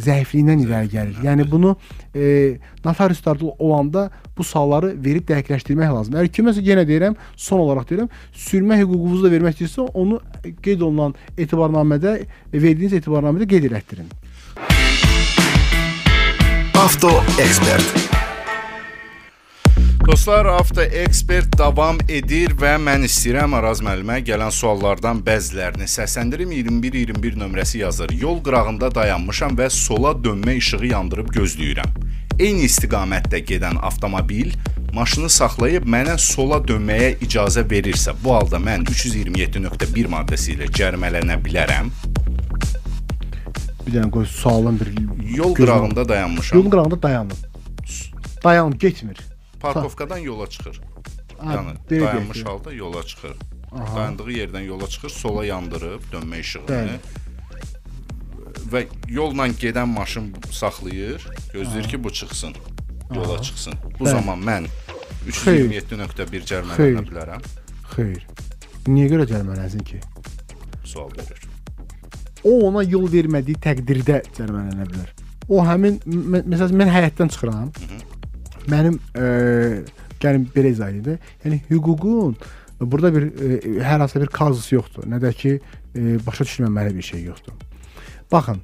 [0.03, 1.21] zəifliyindən irəli gəlir.
[1.25, 1.75] Yəni bunu
[2.15, 6.23] e, notariuslarda olanda bu sualları verib dəqiqləşdirmək lazımdır.
[6.23, 8.12] Əgər kiməsə yenə deyirəm, son olaraq deyirəm,
[8.47, 10.21] sürmə hüququnuzu da vermək istəyirsə, onu
[10.63, 12.19] qeyd olunan etibarnamədə,
[12.53, 14.13] verdiyiniz etibarnamədə qeyd elətdirin.
[16.77, 18.16] Avto ekspert.
[20.08, 27.36] Dostlar, Avto Ekspert davam edir və mən istəyirəm Araz müəllimə gələn suallardan bəzilərini səsləndirim 2121
[27.41, 28.13] nömrəsi yazır.
[28.15, 31.91] Yol qırağında dayanmışam və sola dönmə işığı yandırıb gözləyirəm.
[32.39, 34.56] Eyni istiqamətdə gedən avtomobil
[34.96, 41.91] maşını saxlayıb mənə sola dönməyə icazə verirsə, bu halda mən 327.1 maddəsi ilə cərimələnə bilərəm.
[43.84, 44.96] Bir dənə qoy sualın bir
[45.36, 46.60] Yol qırağında dayanmışam.
[46.60, 47.50] Yolun qırağında dayanın.
[48.43, 49.17] Dayanıb getmir.
[49.60, 50.82] Parkovkadan yola çıxır.
[51.39, 52.48] Ha, Yəni dayanmış deyək.
[52.50, 53.34] halda yola çıxır.
[53.96, 56.65] Dayandığı yerdən yola çıxır, sola yandırıb dönmə işığını.
[56.67, 57.00] Bəli.
[58.72, 62.54] Və yolla gedən maşın saxlayır, gözləyir ki, bu çıxsın.
[63.15, 63.74] Yola çıxsın.
[64.00, 64.10] Bu Bəli.
[64.10, 64.65] zaman mən
[65.28, 67.46] 327.1 cərimələnə bilərəm.
[67.93, 68.26] Xeyr.
[68.88, 70.00] Niyə görə cərimələnsin ki?
[70.84, 71.41] Sual verir.
[72.43, 75.10] O ona yol vermədiyi təqdirdə cərimələnə bilər.
[75.50, 77.72] O həmin mə- məsələn mən həyətdən çıxıram.
[78.67, 79.27] Mənim e,
[80.21, 81.17] gəlim belə izah edeyim də.
[81.45, 82.36] Yəni hüququn
[82.82, 85.08] burada bir e, hər hansı bir kazus yoxdur.
[85.10, 87.53] Nə də ki e, başa düşülməməli bir şey yoxdur.
[88.32, 88.62] Baxın.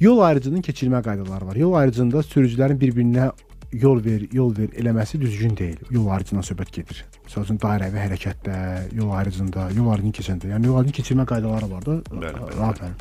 [0.00, 1.56] Yol ayrıcının keçilmə qaydaları var.
[1.56, 3.30] Yol ayrıcında sürücülərin bir-birinə
[3.72, 5.78] yol ver, yol ver eləməsi düzgün deyil.
[5.90, 7.04] Yol ayrıcından söhbət gedir.
[7.26, 8.58] Məsələn, dairəvi hərəkətdə,
[8.98, 11.96] yol ayrıcında, yol ayrıcını keçəndə, yəni yol ayrıcının keçilmə qaydaları var da.
[12.12, 12.92] Bəli, bəli.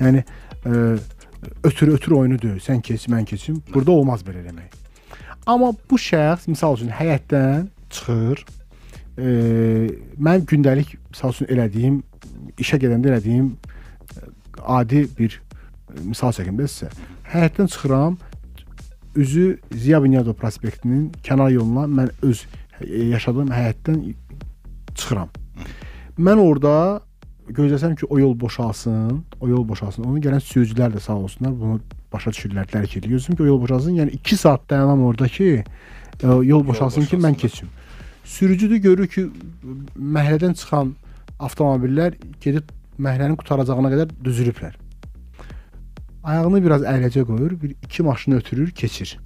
[0.00, 0.86] Yəni e,
[1.64, 2.62] ötürü ötürü oyunu deyil.
[2.64, 3.60] Sən keç, mən keçim.
[3.74, 4.83] Burada olmaz belə eləmək.
[5.46, 8.44] Amma bu şəxs misal üçün həyətdən çıxır.
[9.18, 9.26] E,
[10.16, 11.98] mən gündəlik misal üçün elədiyim,
[12.60, 13.50] işə gedəndə elədiyim
[14.64, 15.40] adi bir
[16.00, 16.90] misal çəkim də sizə.
[17.34, 18.16] Həyətdən çıxıram,
[19.16, 22.46] üzü Ziya Bünyadov prospektinin kənar yoluna mən öz
[22.80, 24.00] e, yaşadığım həyətdən
[24.94, 25.28] çıxıram.
[26.18, 27.02] Mən orada
[27.52, 30.08] gözləsəm ki, o yol boşalsın, o yol boşalsın.
[30.08, 31.80] Onu gələn sürücülər də sağ olsunlar, bunu
[32.14, 33.10] başa düşürlər, dərk edir.
[33.16, 33.98] Gözüm ki, o yol boşalsın.
[34.00, 35.64] Yəni 2 saat dayanam orada ki,
[36.22, 37.68] e, yol boşalsın ki, mən keçim.
[38.24, 39.26] Sürücü də görür ki,
[39.98, 40.94] məhəllədən çıxan
[41.42, 44.76] avtomobillər gedib məhəllənin qutaracağına qədər düzülüblər.
[46.24, 49.18] Ayağını biraz əyləcə qoyur, bir iki maşını ötürür, keçir.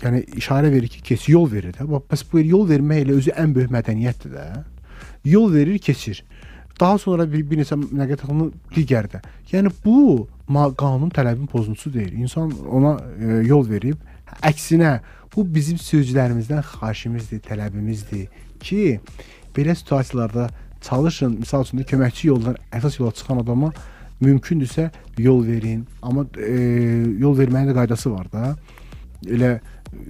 [0.00, 1.84] Yəni işarə verir ki, keç, yol verir də.
[1.86, 4.46] Bax, bəs bu yol vermək elə özü ən böyük mədəniyyətdir də.
[5.28, 6.24] Yol verir, keçir.
[6.80, 9.20] Daha sonra bir, bir neçə nəqətini digərdə.
[9.52, 12.12] Yəni bu qanun tələbinin pozuntusu deyil.
[12.24, 14.00] İnsan ona e, yol verib,
[14.42, 14.98] əksinə
[15.34, 18.26] bu bizim sürücülərimizdən xahişimizdir, tələbimizdir
[18.60, 19.00] ki,
[19.56, 20.48] belə situasiyalarda
[20.80, 21.36] çalışın.
[21.44, 23.72] Məsəl üçün də köməkçi yoldan əsas yola çıxan adama
[24.20, 24.88] mümkündürsə
[25.18, 25.84] yol verin.
[26.02, 26.54] Amma e,
[27.20, 28.54] yol verməyin də qaydası var da.
[29.28, 29.58] Elə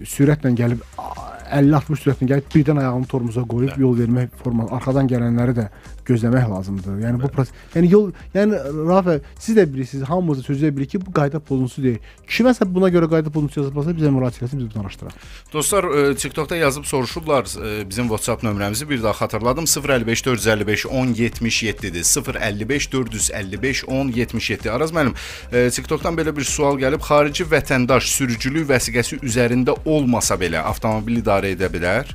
[0.06, 1.11] sürətlə gəlib a,
[1.50, 5.66] 50-60 sürətlə gəlib birdən ayağını tormoza qoyub yol vermək forması, arxadan gələnləri də
[6.11, 6.99] gözləmək lazımdır.
[7.05, 11.01] Yəni bu proses, yəni yol, yəni Rafa, siz də bilirsiniz, hamımız da sözlə bilir ki,
[11.07, 12.11] bu qayda pozuntusu deyil.
[12.29, 15.16] Kiməsə buna görə qayda pozuntusu yazılmasa bizə müraciət etsin, biz bunu araşdıraq.
[15.53, 19.64] Dostlar, e, TikTokda yazıb soruşublar e, bizim WhatsApp nömrəmizi bir daha xatırladım.
[19.64, 22.05] 055 455 1077-dir.
[22.40, 24.70] 055 455 1077.
[24.70, 25.14] Araz müəllim,
[25.53, 27.03] e, TikTokdan belə bir sual gəlib.
[27.07, 32.14] Xarici vətəndaş sürücülük vəsiqəsi üzərində olmasa belə avtomobil idarə edə bilər?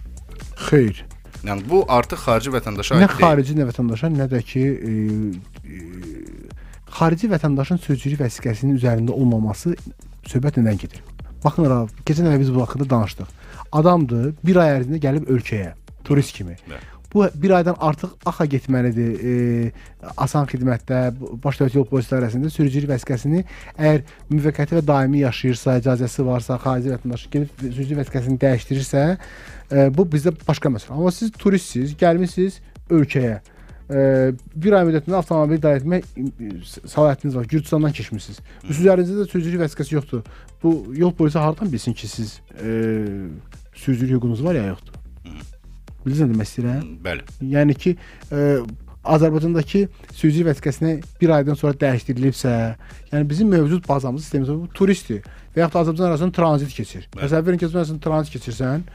[0.70, 1.06] Xeyr.
[1.46, 3.26] Yəni bu artıq xarici vətəndaşa Nə aid deyil.
[3.26, 4.94] xarici, nə vətəndaşa, nə də ki e,
[5.70, 5.82] e,
[6.98, 9.76] xarici vətəndaşın sürücülük vəsiqəsinin üzərində olmaması
[10.32, 11.04] söhbət nədən gedir?
[11.44, 13.30] Baxın Rauf, keçən dəfə biz bu haqqında danışdıq.
[13.78, 15.74] Adamdır, bir ay ərzində gəlib ölkəyə
[16.08, 16.58] turist kimi.
[16.66, 16.92] Bəli.
[17.14, 19.12] Bu bir aydan artıq AXA getməlidir.
[19.24, 19.72] E,
[20.18, 23.46] asan xidmətdə, baş dövlət yol polisi idarəsində sürücülük vəsiqəsini
[23.78, 24.02] əgər
[24.34, 29.06] müvəqqəti və daimi yaşayırsa, icazəsi varsa, xarici vətəndaş gedib sürücülük vəsiqəsini dəyişdirirsə,
[29.72, 30.96] e, bu bizdə başqa məsələ.
[30.98, 33.40] Amma siz turistsiniz, gəlmisiniz ölkəyə.
[33.86, 34.00] E,
[34.58, 37.50] bir ay müddətində avtomobil idarə etmək e, səlahiyyətiniz var.
[37.52, 38.42] Gürcüstandan keçmisiniz.
[38.70, 40.24] Üzərinizdə də sürücülük vəsiqəsi yoxdur.
[40.64, 42.96] Bu yol polisi hardan bilsin ki, siz e,
[43.74, 44.98] sürücülük hüququnuz var ya yoxdur?
[46.06, 46.90] Bilirsiniz nə demək istəyirəm?
[47.06, 47.30] Bəli.
[47.54, 47.96] Yəni ki,
[48.32, 48.42] e,
[49.06, 49.86] Azərbaycandakı
[50.18, 52.54] sürücülük vəsiqəsinə bir aydan sonra dəyişdirilibsə,
[53.12, 55.22] yəni bizim mövcud bazamız sistemimiz bu turistdir
[55.54, 57.06] və yaxud da Azərbaycan arasında tranzit keçir.
[57.14, 58.88] Təsəvvür edin ki, Azərbaycan arasında tranzit keçirsən,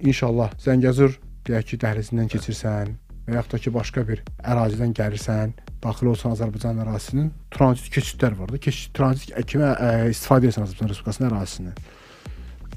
[0.00, 2.94] inşallah Zəngəzur deyək ki, dəhlizindən keçirsən
[3.26, 8.52] və yaxud da ki, başqa bir ərazidən gəlirsən, daxil olsan Azərbaycan ərazisinin tranzit keçidlər var
[8.52, 8.60] da.
[8.62, 11.80] Keçid tranzit kimə ə, istifadə edirsən Azərbaycan Respublikasının ərazisindən.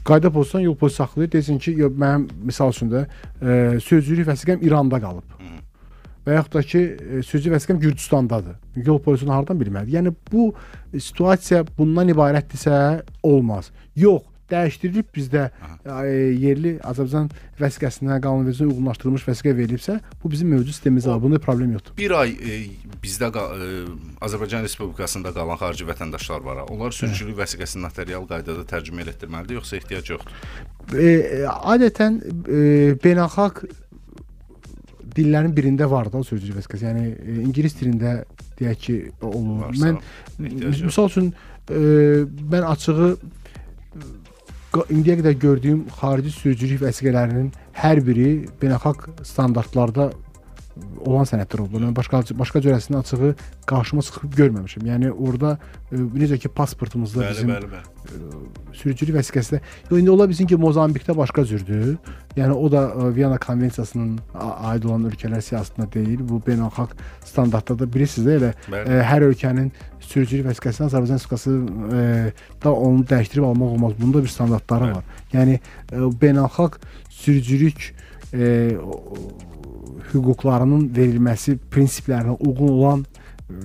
[0.10, 4.63] Qayda pozsan yol polisi saxlayır, desin ki, yo, mənim misal üçün də ə, sürücülük vəsiqəm
[4.65, 5.36] İranda qalıb.
[6.25, 6.82] Və yaxud da ki,
[7.25, 8.58] sürücü vəsiqəm Gürcüstandadır.
[8.86, 9.95] Yol polisini hardan bilməlidir?
[9.97, 10.51] Yəni bu
[10.93, 12.75] situasiya bundan ibarətdirsə
[13.25, 13.71] olmaz.
[13.95, 15.49] Yox, dəyişdirilib bizdə
[15.85, 21.17] e, yerli Azərbaycan vəsiqəsinə qanunvericiliyə uyğunlaşdırılmış vəsiqə verilibsə, bu bizim mövcud sistemimizdə.
[21.21, 21.95] Bunda problem yoxdur.
[21.97, 22.59] Bir ay e,
[23.03, 23.81] bizdə qa- e,
[24.25, 26.63] Azərbaycan Respublikasında qalan xarici vətəndaşlar var.
[26.69, 30.33] Onlar sürücülük vəsiqəsini notarial qaydada tərcümə etdirməlidir, yoxsa ehtiyac yoxdur?
[30.95, 32.63] E, e, adətən e,
[33.03, 33.63] beynəlxalq
[35.15, 36.85] dillərin birində var da sürücülük vəsiqəsi.
[36.89, 38.19] Yəni e, ingilis dilində
[38.59, 39.63] deyək ki, olur.
[39.65, 39.93] Varsa,
[40.39, 41.29] mən misal üçün
[41.69, 41.79] e,
[42.53, 43.09] mən açığı
[44.77, 47.47] indiyə qədər gördüyüm xarici sürücülük vəsiqələrinin
[47.82, 48.27] hər biri
[48.62, 50.12] beynəlxalq standartlarda
[51.05, 51.79] olan sənədlər oldu.
[51.85, 53.33] Mən başqa başqa cürəsini açığı
[53.69, 54.87] qarşıma çıxıb görməmişəm.
[54.89, 55.57] Yəni orada
[55.91, 58.73] e, necə ki pasportumuzda Bəli, bizim bəli, bəli.
[58.79, 59.59] sürücülük vəsiqəsi də
[59.91, 61.95] yo, indi ola bilsin ki, Mozambikdə başqa cürdür.
[62.37, 64.17] Yəni o da ə, Viyana konvensiyasının
[64.71, 66.21] aid olan ölkələr siyasətində deyil.
[66.29, 66.93] Bu beynəlxalq
[67.25, 68.99] standartlarda bilirsiniz də elə Bəli.
[69.11, 69.71] hər ölkənin
[70.09, 72.03] sürücülük vəsiqəsini Azərbaycan Respublikası ə,
[72.63, 73.93] da onu dəyişdirib almaq olmaz.
[73.99, 74.95] Bunun da bir standartları Bəli.
[74.99, 75.23] var.
[75.33, 77.93] Yəni ə, beynəlxalq sürücülük
[78.29, 79.03] o-
[80.13, 83.59] hüquqlarının verilməsi prinsiplərinə uyğun olan ə,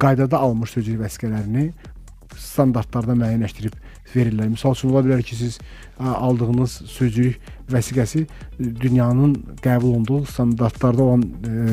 [0.00, 1.70] qaydada alınmış sürücülük vəsiqələrini
[2.34, 3.74] standartlarda müəyyənləşdirib
[4.14, 4.50] verirlər.
[4.54, 11.10] Məsəl üçün ola bilər ki, siz ə, aldığınız sürücülük vəsiqəsi ə, dünyanın qəbul olunduğu standartlarda
[11.10, 11.28] olan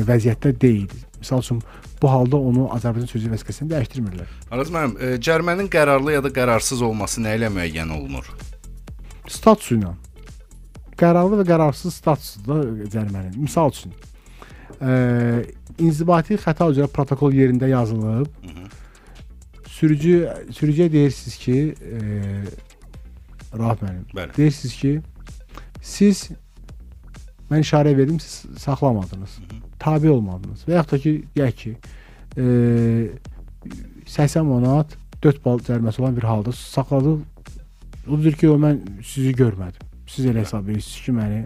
[0.08, 0.92] vəziyyətdə deyil.
[1.22, 1.62] Məsəl üçün
[2.02, 4.30] bu halda onu Azərbaycan sürücülük vəsiqəsini dəyişdirmirlər.
[4.50, 8.26] Araz müəllim, e, cərimənin qərarlı ya da qərarsız olması nə ilə müəyyən olunur?
[9.30, 9.94] Statusu ilə
[11.02, 12.62] qərarlı və qərarsız statusu da
[12.94, 13.36] cərimənin.
[13.42, 13.94] Məsəl üçün
[14.82, 15.42] ə,
[15.82, 18.28] inzibati xəta üzrə protokol yerində yazılıb.
[19.72, 20.14] Sürücü
[20.54, 22.60] sürücüyə deyirsiniz ki, ə,
[23.52, 24.04] Rahat müəllim.
[24.16, 24.32] Bəli.
[24.36, 24.92] Deyirsiniz ki,
[25.84, 26.22] siz
[27.50, 29.36] mən işarə verdim, siz saxlamadınız.
[29.82, 30.64] Tabe olmadınız.
[30.68, 31.74] Və yaxud da ki, deyək ki,
[32.38, 32.46] ə,
[34.08, 37.18] 80 manat 4 bal cəriməsi olan bir halda saxladı.
[38.08, 39.91] O deyir ki, o mən sizi görmədim.
[40.12, 41.42] Siz elə hesab edirsiniz ki, məni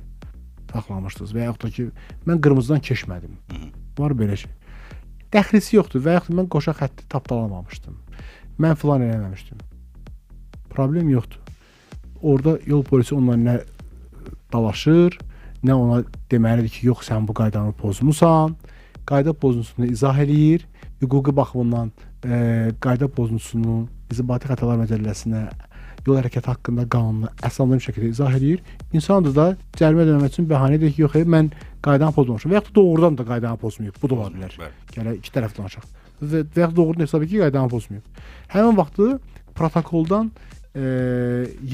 [0.72, 1.85] saxlamışdınız və yaxud da ki,
[2.26, 3.37] mən qırmızıdan keçmədim.
[3.98, 4.50] Var belə şey.
[5.35, 7.94] Dəxlisi yoxdur və yaxud mən qoşa xətti tapdalamamışdım.
[8.62, 9.62] Mən filan eləməmişdim.
[10.72, 11.42] Problem yoxdur.
[12.22, 13.57] Orda yol polisi onunla nə
[14.52, 15.18] dalaşır,
[15.62, 16.02] nə ona
[16.33, 18.57] deməlidir ki, yox sən bu qaydanı pozmusan.
[19.07, 20.66] Qayda pozuntusunu izah eləyir.
[21.02, 21.92] Hüquqi baxımından
[22.24, 25.42] e, qayda pozuntusunu İnzibati Xətalar Məcəlləsinə
[26.06, 28.62] yol hərəkəti haqqında qanunu əsaslandırılmış şəkildə izah edir.
[28.94, 29.46] İnsan da
[29.78, 31.50] cərimə ödəmək üçün bəhanə edir ki, yox, ey, mən
[31.84, 33.98] qaydanı pozmamışam və ya doğrudan da qaydanı pozmayıb.
[34.02, 34.58] Bu da ola bilər.
[34.94, 35.86] Gələ iki tərəf danışaq.
[36.22, 38.22] Və, və ya doğrudan hesab edir ki, qaydanı pozmayıb.
[38.54, 39.08] Həmin vaxtı
[39.58, 40.30] protokoldan
[40.74, 40.84] e,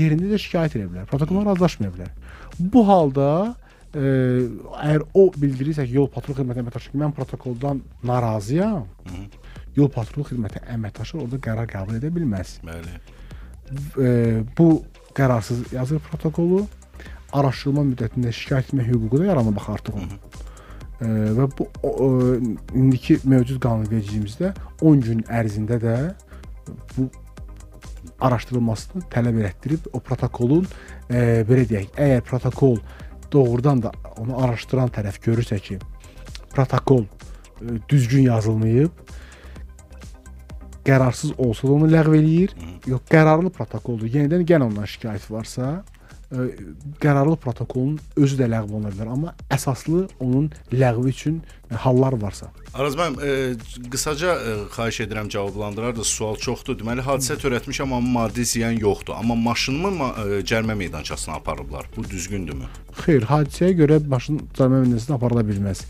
[0.00, 1.08] yerində də şikayət edə bilər.
[1.10, 2.12] Protokoldan razılaşmaya bilər.
[2.58, 3.28] Bu halda
[3.92, 8.86] e, əgər o bildirirsə ki, yol patrul xidməti əməkdaşı ki, mən protokoldan narazıyam.
[9.08, 9.26] Hı -hı.
[9.76, 12.60] Yol patrul xidməti əməkdaşı orada qərar qəbul edə bilməz.
[12.66, 12.96] Bəli.
[13.98, 14.82] E, bu
[15.16, 16.66] qərarsız yazır protokolu
[17.32, 20.12] araşdırma müddətində şikayət etmə hüququ da yaranıb artıq onun.
[21.00, 21.08] E,
[21.38, 22.08] və bu o, o,
[22.74, 25.96] indiki mövcud qanunvericiliyimizdə 10 gün ərzində də
[26.96, 27.08] bu
[28.22, 30.66] araşdırılmasını tələb etdirib o protokolun
[31.10, 32.78] e, belə deyək, əgər protokol
[33.32, 35.78] doğrudan da onu araşdıran tərəf görürsə ki,
[36.54, 39.01] protokol e, düzgün yazılmayıb,
[40.86, 42.54] qərarsız olsa da onu ləğv eləyir.
[42.86, 44.10] Yox, qərarlı protokoldur.
[44.10, 45.72] Yenidən yenə ondan şikayət varsa,
[46.32, 46.48] ə,
[47.02, 51.40] qərarlı protokolun özü də ləğv oluna bilər, amma əsaslı onun ləğvi üçün
[51.84, 52.50] hallar varsa.
[52.74, 56.08] Araz müəllim, e, qısaca e, xahiş edirəm cavablandırardınız.
[56.08, 56.78] Sual çoxdur.
[56.80, 59.12] Deməli, hadisə törətmişəm, amma maddi ziyan yoxdur.
[59.18, 61.90] Amma maşınımı ma e, cərimə meydançasına aparıblar.
[61.96, 62.70] Bu düzgündürmü?
[63.04, 65.84] Xeyr, hadisəyə görə maşın cərimə meydançasına aparıla bilməz.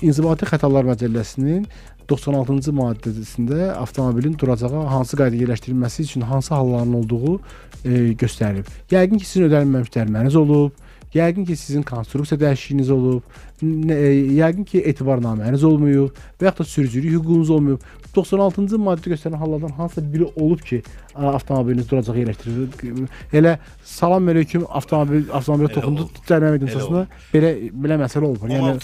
[0.00, 1.66] İnzibati Xətalar Məcəlləsinin
[2.08, 7.36] 96-cı maddəsində avtomobilin duracağa hansı qayda yerləşdirilməsi üçün hansı halların olduğu
[7.84, 8.70] e, göstərilib.
[8.92, 10.72] Yəqin ki, sizin ödənilməmiş cəriməniz olub,
[11.14, 13.22] yəqin ki, sizin konstruksiya dəyişikliyiniz olub,
[13.62, 17.90] nə, e, yəqin ki, etibarnaməniz olmayıb və yaxud da sürücülük hüququnuz olmayıb.
[18.12, 20.82] 96-cı maddə göstərən hallardan hansısa biri olub ki,
[21.16, 23.06] avtomobiliniz duracağa yerləşdirilir.
[23.32, 27.52] Elə salam əleykum avtomobil avtomobilə toxundu cərimə meydançasında belə
[27.86, 28.44] belə məsələ olub.
[28.52, 28.74] Yəni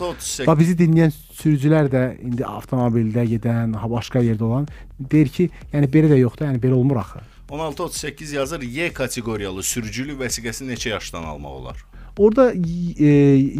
[0.49, 6.15] bax bizi dinləyən sürücülər də indi avtomobildə gedən, başqa yerdə olan deyir ki, yəni belə
[6.15, 7.21] də yoxdur, yəni belə olmur axı.
[7.49, 11.85] 1638 yazır Y kateqoriyalı sürücülük vəsiqəsini neçə yaşdan almaq olar?
[12.19, 12.53] Orada
[12.99, 13.07] e,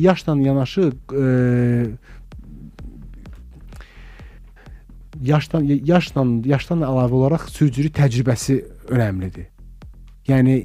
[0.01, 1.25] yaşla yanaşı e,
[5.23, 8.59] yaşdan yaşla yaşdan əlavə olaraq sürücülük təcrübəsi
[8.91, 9.49] önəmlidir.
[10.29, 10.59] Yəni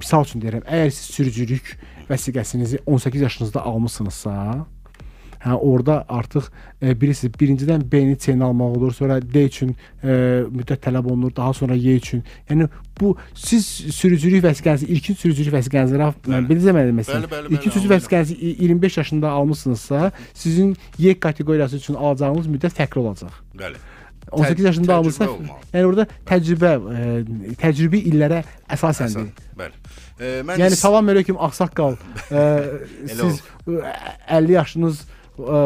[0.00, 1.76] misal üçün deyirəm, əgər siz sürücülük
[2.08, 4.66] vəsiqəsinizi 18 yaşınızda almısınızsa,
[5.40, 6.50] Hə orada artıq
[6.82, 10.08] e, bilirsiniz, birincidən B-ni C-ni almaq olur, sonra D üçün e,
[10.52, 12.24] müddət tələb olunur, daha sonra Y üçün.
[12.50, 12.66] Yəni
[13.00, 17.24] bu siz sürücülük vəsiqənizi, ilkin sürücülük vəsiqənizi bilirsə mən deməsin.
[17.48, 23.40] İlkin sürücülük vəsiqənizi 25 yaşında almısınızsa, sizin Y kateqoriyası üçün alacağınız müddət fərqli olacaq.
[23.56, 23.80] Bəli.
[24.30, 25.26] 18 yaşında almısa,
[25.72, 27.06] yəni orada təcrübə, ə,
[27.58, 29.32] təcrübi illərə əsasəndir.
[29.58, 29.80] Bəli.
[30.20, 31.96] E, mən yəni salam əleykum ağsaqqal.
[32.28, 32.44] ə,
[33.08, 35.00] siz 50 yaşınız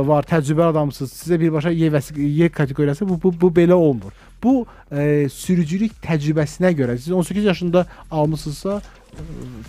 [0.09, 1.13] var, təcrübəli adamsınız.
[1.13, 4.13] Sizə birbaşa Y Y kateqoriyası bu, bu bu belə olmur.
[4.43, 8.81] Bu e, sürücülük təcrübəsinə görə siz 18 yaşında almısınızsa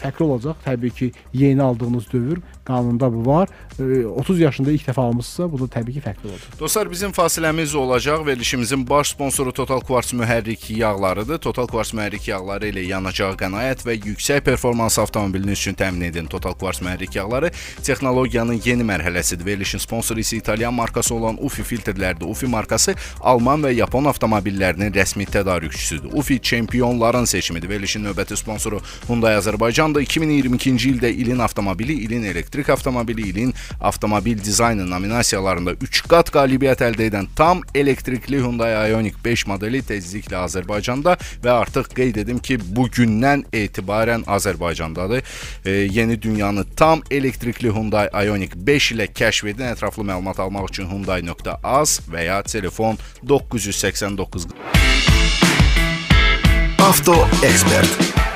[0.02, 0.60] fərqli olacaq.
[0.66, 3.50] Təbii ki, yeni aldığınız dövr qanunda bu var.
[3.80, 6.60] 30 yaşında ilk dəfə almısınızsa, bu da təbii ki, fərqli olacaq.
[6.60, 8.26] Dostlar, bizim fasiləmiz olacaq.
[8.26, 11.38] Verilişimizin baş sponsoru Total Quartz mühərrik yağlarıdır.
[11.38, 16.26] Total Quartz mühərrik yağları ilə yanacağı qənaət və yüksək performans avtomobiliniz üçün təmin edin.
[16.26, 17.52] Total Quartz mühərrik yağları
[17.84, 19.46] texnologiyanın yeni mərhələsidir.
[19.46, 22.26] Verilişin sponsoru isə İtalyan markası olan UFI filtrlərdir.
[22.26, 26.10] UFI markası Alman və Yapon avtomobillərinin rəsmi tədarükçüsüdür.
[26.14, 27.70] UFI çempionların seçimidir.
[27.70, 34.44] Verilişin növbəti sponsoru Hyundai Azərbaycan da 2022-ci ildə ilin avtomobili, ilin elektrik avtomobili, ilin avtomobil
[34.44, 41.18] dizaynı nominasiyalarında 3 qat qalibiyyət əldə edən tam elektrikli Hyundai Ioniq 5 modeli tezliklə Azərbaycanda
[41.44, 45.24] və artıq qeyd edim ki, bu gündən etibarən Azərbaycandadır.
[45.66, 49.70] E, yeni dünyanı tam elektrikli Hyundai Ioniq 5 ilə kəşf edin.
[49.74, 54.48] Ətraflı məlumat almaq üçün hyundai.az və ya telefon 989
[56.86, 58.35] Avto ekspert.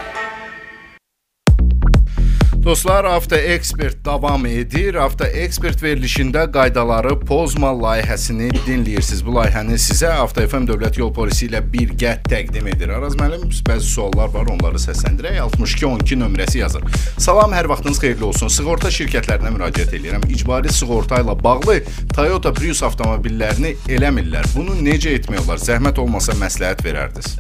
[2.64, 4.98] Dostlar, Avto Expert davam edir.
[5.00, 9.22] Avto Expert verilişində qaydaları pozma layihəsini dinləyirsiniz.
[9.24, 12.92] Bu layihəni sizə Avto FM Dövlət Yol Polisi ilə birgə təqdim edir.
[12.98, 15.40] Araz müəllim, bəzi suallar var, onları səsləndirək.
[15.46, 16.84] 6212 nömrəsi yazır.
[17.16, 18.52] Salam, hər vaxtınız xeyirli olsun.
[18.52, 20.28] Sığorta şirkətlərinə müraciət edirəm.
[20.28, 21.80] İcbari sığorta ilə bağlı
[22.12, 24.52] Toyota Prius avtomobillərini eləmirlər.
[24.58, 25.64] Bunu necə etmək olar?
[25.64, 27.38] Zəhmət olmasa məsləhət verərdiniz.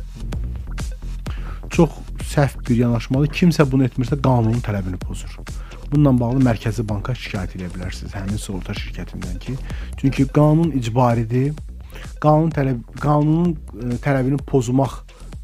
[1.75, 1.98] Çox
[2.29, 3.31] səhv bir yanaşmadır.
[3.39, 5.39] Kimsə bunu etmirsə qanunun tələbini pozur.
[5.91, 9.55] bununla bağlı Mərkəzi Banka şikayət edə bilərsiniz həmin sığorta şirkətindən ki,
[9.97, 11.55] çünki qanun icbaridir.
[12.21, 14.99] Qanun tələb qanunun ə, tələbini pozmaq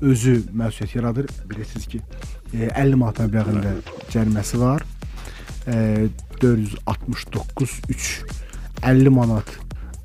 [0.06, 1.30] özü məsuliyyət yaradır.
[1.50, 2.02] Bilirsiniz ki,
[2.54, 3.74] e, 50 manat məbləğində
[4.14, 4.86] cəriməsi var.
[5.68, 6.08] E,
[6.42, 8.12] 469 3
[8.84, 9.56] 50 manat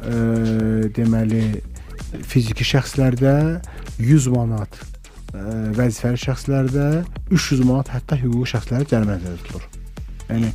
[0.00, 0.14] e,
[0.96, 1.42] deməli
[2.24, 3.34] fiziki şəxslərdə
[4.00, 4.80] 100 manat
[5.32, 6.86] vəzifəli şəxslərdə
[7.30, 9.66] 300 manat hətta hüquqi şəxslərə cərimə nəzərdə tutulur.
[10.30, 10.50] Yəni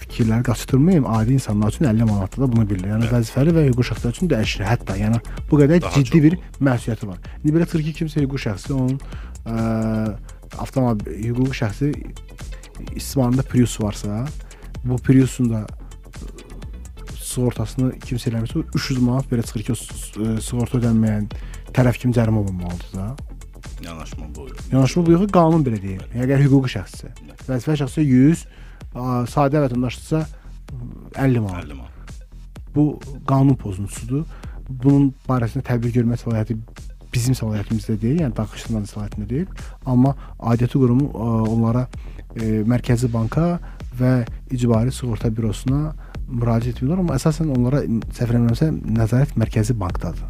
[0.00, 2.88] fikirləri qaçırmayım, adi insanlar üçün 50 manatda da bunu bilir.
[2.92, 4.64] Yəni vəzifəli və hüquqi şəxslər üçün dəyişir.
[4.68, 7.18] Hətta yəni bu qədər Daha ciddi bir məsuliyyəti var.
[7.42, 8.98] İndi belə çıxır ki, kimsə hüquqi şəxsi onun
[9.46, 10.14] ə,
[10.62, 11.92] avtomobil hüquqi şəxsi
[12.94, 14.24] istismarında Prius varsa,
[14.84, 15.66] bu Priusun da
[17.18, 21.30] sığortasını kimsə eləmirsə 300 manat belə çıxır ki, o ə, sığorta ödənməyən
[21.74, 23.12] tərəf kimi cərimə olunmalıdır da.
[23.84, 24.56] Yanaşma buyurun.
[24.72, 26.04] Yanaşma buyruğu qanun belə deyir.
[26.14, 27.10] Əgər hüquqi şəxssə,
[27.48, 28.46] vəzifəli şəxssə 100,
[28.94, 30.24] a, sadə vətəndaşdırsa
[31.16, 31.64] 50 manat.
[31.64, 31.90] 50 manat.
[32.74, 32.86] Bu
[33.28, 34.24] qanun pozuntusudur.
[34.68, 36.56] Bunun barəsində tədbir görmə səlahiyyəti
[37.14, 43.58] bizim səlahiyyətimizdə deyil, yəni Dağıstan səlahiyyətində deyil, amma aidiyyəti qurumu ə, onlara ə, Mərkəzi Banka
[44.00, 44.16] və
[44.54, 45.92] İcbari Sığorta Bürosuna
[46.24, 47.84] müraciət edirlər, amma əsasən onlara
[48.16, 50.24] səhv eləmirəmsə nəzarət Mərkəzi Bankdadır.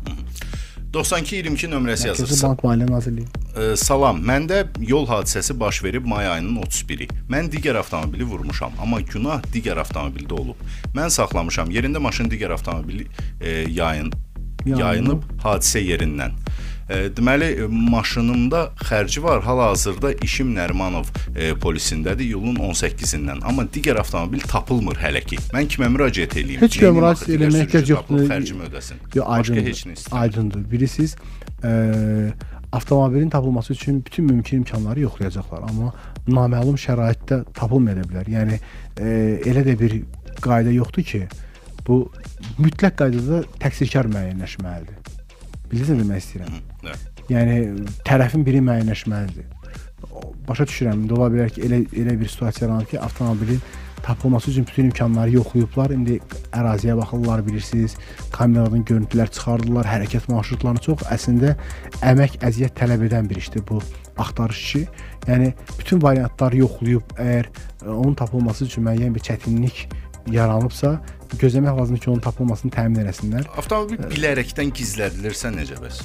[0.95, 2.53] 9222 nömrəsi Mərkəzi yazırsan.
[2.55, 3.27] Bank Maliyyə Nazirliyi.
[3.55, 7.09] Ə, Salam, məndə yol hadisəsi baş verib may ayının 31-i.
[7.31, 10.61] Mən digər avtomobili vurmuşam, amma günah digər avtomobildə olub.
[10.95, 11.73] Mən saxlamışam.
[11.75, 13.09] Yerində maşın digər avtomobili
[13.41, 14.13] e, yayın
[14.65, 16.39] yayınıb hadisə yerindən.
[16.89, 19.43] E, deməli e, maşınımda xərci var.
[19.47, 23.41] Hal-hazırda işim Nərimanov e, polisindədir yolun 18-dən.
[23.45, 25.39] Amma digər avtomobil tapılmır hələ ki.
[25.57, 26.61] Mən kimə müraciət eləyim?
[26.65, 28.27] Heç kimə müraciət eləməyə ehtiyac yoxdur.
[28.29, 29.01] Xərcimi ödəsin.
[29.15, 29.69] Yo, Başqa aydındır.
[29.71, 30.19] heç nə istəmirəm.
[30.25, 30.67] Aydındır.
[30.75, 31.17] Bilirsiniz,
[31.63, 31.73] ə,
[32.73, 35.95] avtomobilin tapılması üçün bütün mümkün imkanları yoxlayacaqlar, amma
[36.29, 38.29] naməlum şəraitdə tapılmaya bilər.
[38.29, 39.17] Yəni ə,
[39.49, 39.97] elə də bir
[40.45, 41.25] qayda yoxdur ki,
[41.89, 42.03] bu
[42.59, 45.01] mütləq qaydada təqsirkar müəyyənləşməlidir.
[45.71, 46.55] Bilirsiniz nə demək istəyirəm?
[46.61, 46.74] Hə.
[47.33, 49.49] Yəni tərəfin biri müəyyənləşməlidir.
[50.49, 51.07] Başa düşürəm.
[51.07, 53.63] İndi ola bilər ki, elə elə bir situasiya yaranır ki, avtomobilin
[54.05, 55.91] tapılması üçün bütün imkanları yoxlayıblar.
[55.97, 56.19] İndi
[56.53, 57.97] əraziyə baxırlar, bilirsiniz,
[58.33, 61.55] kameradan görüntülər çıxardırlar, hərəkət marşrutlarını çox əslində
[62.05, 63.81] əmək, əziyyət tələb edən bir işdir bu
[64.21, 64.83] axtarış işi.
[65.27, 69.87] Yəni bütün variantları yoxlayıb əgər ə, onun tapılması üçün müəyyən bir çətinlik
[70.33, 70.99] yaranıbsa,
[71.41, 73.49] gözləmək lazımdır ki, onun tapılmasını təmin etsinlər.
[73.57, 76.05] Avtomobil bilərəkdən gizlədilirsə necə bəs?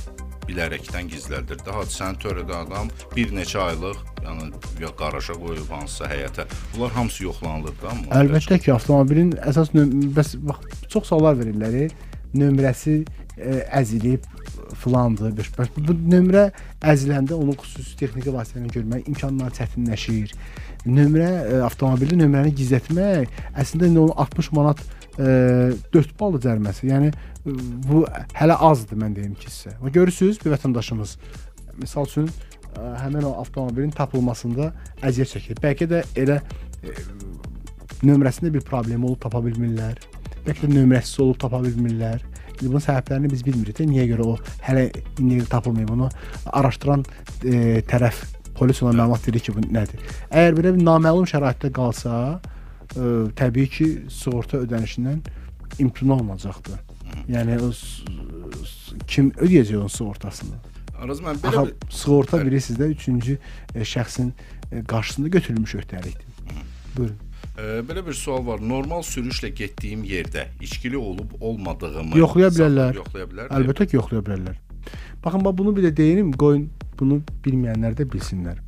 [0.50, 1.62] Bilərəkdən gizlədilir.
[1.66, 4.50] Daha sən törədə adam bir neçə aylıq, yəni
[4.82, 6.48] ya qaraja qoyub hansısa həyətə.
[6.74, 7.96] Bunlar hamısı yoxlanılır da.
[8.20, 11.84] Əlbəttə ki, avtomobilin əsas bəs bax çox suallar verirlər.
[11.86, 13.00] e, Nömrəsi
[13.38, 14.26] e, əzilib
[14.78, 15.34] filandır.
[15.34, 16.50] Bəs bu nömrə
[16.86, 20.36] əziləndə onun xüsusi texniki vasitələrini görmək imkanları çətinləşir.
[20.86, 26.88] Nömrə e, avtomobildə nömrəni gizlətmək əslində indi onun 60 manat e, 4 ballı cəriməsi.
[26.90, 27.12] Yəni
[27.90, 28.06] bu
[28.38, 29.76] hələ azdır mən deyim ki sizə.
[29.84, 31.16] Və görürsüz bir vətəndaşımız
[31.82, 34.72] misal üçün ə, həmin o avtomobilin tapılmasında
[35.04, 35.62] əziyyət çəkir.
[35.64, 36.96] Bəlkə də elə ə,
[38.04, 40.00] nömrəsində bir problem olub tapa bilmirlər.
[40.48, 42.24] Bəlkə də nömrəsiz olub tapa bilmirlər.
[42.60, 44.90] İndi bunun səbəblərini biz bilmirik də niyə görə o hələ
[45.20, 45.96] indiyə tapılmayıb.
[45.96, 46.10] Onu
[46.60, 48.24] araşdıran ə, tərəf
[48.60, 50.02] polis ona məlumat verir ki, bu nədir.
[50.30, 52.40] Əgər belə bir naməlum şəraitdə qalsa,
[52.96, 55.22] ə, təbii ki, sığorta ödənişindən
[55.80, 56.80] imtina olunacaqdır.
[57.30, 57.72] Yəni o
[59.10, 60.60] kim ödəyəcək onun sığortasını?
[61.00, 63.38] Araz mən belə Aha, sığorta bilirsiniz də 3-cü
[63.76, 64.32] e, şəxsin
[64.72, 66.26] e, qarşısında götürülmüş öhdəlikdir.
[66.98, 67.16] Buyurun.
[67.58, 68.60] e, belə bir sual var.
[68.62, 73.00] Normal sürüşlə getdiyim yerdə içkili olub olmadığımı Yoxlaya bilərlər.
[73.00, 73.54] Yoxlaya bilər.
[73.60, 74.60] Əlbəttə ki, yoxlaya bilərlər.
[75.24, 76.70] Baxın, bax bunu bir də deyim, qoyun
[77.00, 78.60] bunu bilməyənlər də bilsinlər.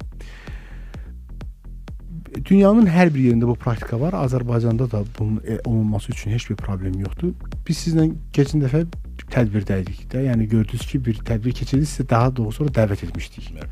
[2.32, 4.16] Dünyanın hər bir yerində bu praktika var.
[4.16, 7.34] Azərbaycanda da bunun e, olunması üçün heç bir problem yoxdur.
[7.68, 8.06] Biz sizlə
[8.36, 8.86] keçən dəfə
[9.34, 10.24] tədbirdəydik də.
[10.30, 13.52] Yəni gördünüz ki, bir tədbir keçirildi, sizə daha doğrusu sonra dəvət etmişdik.
[13.58, 13.70] Bəli.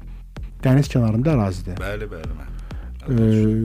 [0.63, 1.77] Dəniz kənarında ərazidə.
[1.79, 2.35] Bəli, bəli.
[2.39, 2.57] mən.
[3.09, 3.63] Ee,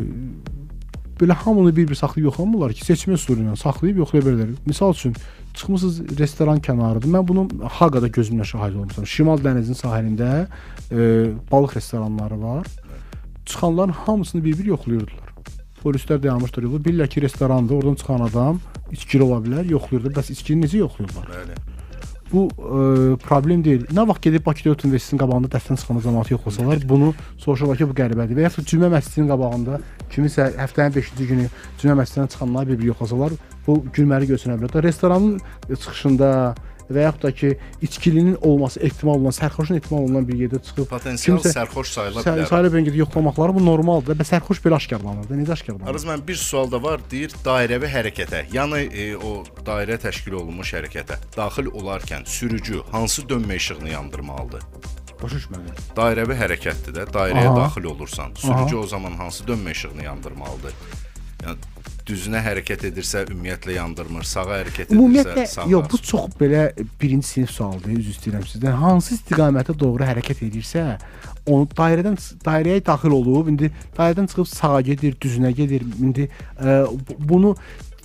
[1.19, 4.55] belə hamını bir-bir saxlayıb yoxlamırlar ki, seçmə üsulu ilə saxlayıb yoxlaya bilərlər.
[4.67, 5.19] Misal üçün
[5.55, 7.11] çıxmısınız restoran kənarıdır.
[7.19, 7.49] Mən bunu
[7.81, 9.07] Haqada gözümlə şahid olmuşam.
[9.07, 10.31] Şimal dənizinin sahilində
[10.91, 12.71] e, balıq restoranları var.
[13.47, 15.35] Çıxanların hamısını bir-bir yoxlayırdılar.
[15.85, 16.81] Polislər dayanmışlar yolu.
[16.81, 17.75] Bilirlər ki, restorandır.
[17.75, 18.61] Oradan çıxan adam
[18.93, 20.15] içkili ola bilər, yoxlayırdı.
[20.17, 21.29] Bəs içkini necə yoxlayırlar?
[21.35, 21.57] Bəli.
[22.33, 22.79] Bu e,
[23.23, 23.85] problem deyil.
[23.95, 27.97] Nə vaxt gedib Bakı Dövlət Universitetinin qabağında dərsdən çıxan cəmaatı yoxlasalar, bunu soruşurlar ki, bu
[28.01, 28.39] qəribədir.
[28.39, 29.81] Və ya Cümə məscidinin qabağında
[30.15, 31.49] kimisə həftənin 5-ci günü
[31.83, 33.37] Cümə məscidindən çıxanlar bir-bir yoxlasalar,
[33.67, 34.83] bu gülməli görsənə bilər.
[34.89, 35.37] Restoranın
[35.69, 36.31] çıxışında
[36.91, 41.39] və yaxud da ki, içkilinin olması ehtimal olunan, sərxoşun ehtimal olunan bir yerdə çıxıb Potensial
[41.39, 42.49] kimsə- sərxoş sayıla Sə- bilər.
[42.49, 44.17] Sayıla bilər yoxlamaqları bu normaldır.
[44.21, 45.35] Və sərxoş belə aşkarlanır da.
[45.35, 45.91] Necə aşkarlanır?
[45.91, 50.75] Arız mən bir sual da var, deyir dairəvi hərəkətə, yəni e, o dairə təşkil olunmuş
[50.75, 54.63] hərəkətə daxil olarkən sürücü hansı dönmə işığını yandırmalıdır?
[55.23, 55.79] Başa düşmədim.
[55.97, 57.57] Dairəvi hərəkətdir də, dairəyə Aha.
[57.65, 58.83] daxil olursan, sürücü Aha.
[58.85, 60.73] o zaman hansı dönmə işığını yandırmalıdır?
[61.45, 61.57] Yəni
[62.09, 65.65] düzünə hərəkət edirsə ümumiyyətlə yandırmır, sağa hərəkət edirsə Ümumiyyətlə sağa.
[65.73, 66.65] yox, bu çox belə
[67.01, 67.95] birinci sinif sualdır.
[67.97, 68.77] Üzr istəyirəm sizdən.
[68.83, 70.85] Hansı istiqamətə doğru hərəkət edirsə,
[71.47, 75.85] onu dairədən dairəyə daxil olub, indi dairədən çıxıb sağa gedir, düzünə gedir.
[76.01, 76.29] İndi
[76.61, 77.55] ə, bu- bunu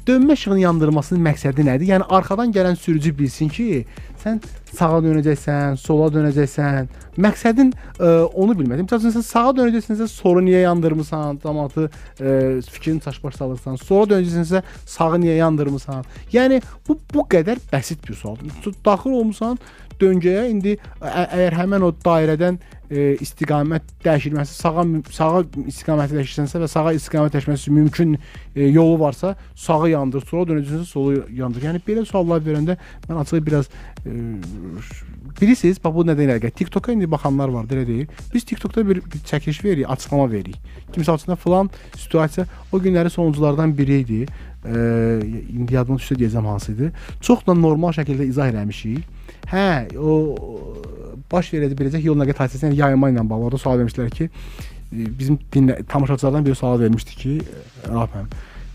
[0.09, 1.91] dönmə işığını yandırmasının məqsədi nədir?
[1.93, 3.83] Yəni arxadan gələn sürücü bilsin ki,
[4.23, 4.39] sən
[4.75, 6.89] sağa dönəcəksən, sola dönəcəksən.
[7.21, 8.83] Məqsədin ə, onu bilmək.
[8.85, 11.41] Məsələn, sən sağa dönəcəksənsə, sonra niyə yandırmısan?
[11.43, 12.33] Cəmaatı ə,
[12.69, 13.77] fikrini çaşbaş salırsan.
[13.83, 14.63] Sola dönəcəksənsə,
[14.95, 16.07] sağı niyə yandırmısan?
[16.33, 18.73] Yəni bu bu qədər bəsit bir sualdır.
[18.85, 19.59] Daxil olmusan
[19.99, 26.69] döngəyə indi ə, əgər həmin o dairədən e, istiqamət dəyişilməsi sağa sağa istiqaməti dəyişirsənsə və
[26.71, 31.69] sağa istiqamət dəyişməsi mümkün e, yolu varsa sağı yandır, sola dönəcəksə solu yandır.
[31.69, 32.77] Yəni belə suallar verəndə
[33.07, 33.69] mən açığı biraz
[34.05, 34.15] e,
[35.37, 36.51] bilirsiniz, bax bu nədən əlaqə?
[36.55, 38.07] TikToka indi baxanlar var, elə deyil.
[38.33, 40.57] Biz TikTokda bir, bir çəkiliş veririk, açıqlama veririk.
[40.95, 44.19] Kimsə açısından filan situasiya o günlərin sonunculardan biri idi.
[44.65, 44.73] E,
[45.55, 46.91] indi yadıma düşsə deyəcəm hansı idi.
[47.21, 49.05] Çox da normal şəkildə izah eləmişik.
[49.53, 50.11] Hə, o
[51.31, 54.29] baş verəcək biləcək yol nəqliyyat hadisəsi yəni yayma ilə bağlı orada sual vermişlər ki,
[54.91, 57.39] bizim dinlə tamaşaçılardan biri sual vermişdi ki,
[57.87, 58.29] Rafəm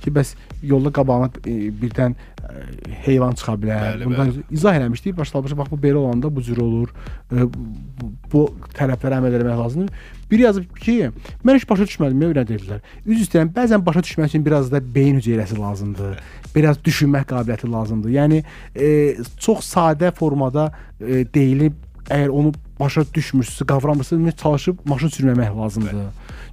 [0.05, 2.65] ki, bəs yolda qabağına e, birdən e,
[3.07, 3.85] heyvan çıxa bilər.
[3.95, 4.45] Bəli, Bundan bəli.
[4.55, 5.17] izah eləmişdik.
[5.19, 6.93] Başlamışıq bax bu belə olanda bu cür olur.
[7.33, 8.45] E, bu, bu
[8.77, 10.11] tələblərə əməl etmək lazımdır.
[10.31, 10.97] Biri yazıb ki,
[11.45, 12.85] mən heç başa düşmədim, nə öyrədirdilər.
[13.05, 16.21] Üzr istəyirəm, bəzən başa düşmək üçün biraz da beyin hüceyrəsi lazımdır.
[16.55, 18.15] Biraz düşünmək qabiliyyəti lazımdır.
[18.15, 18.45] Yəni
[18.75, 21.77] e, çox sadə formada e, deyilib
[22.09, 25.95] əgər onu başa düşmürsünüzsə, qavramırsınızsa çalışıb maşın sürməmək lazımdır.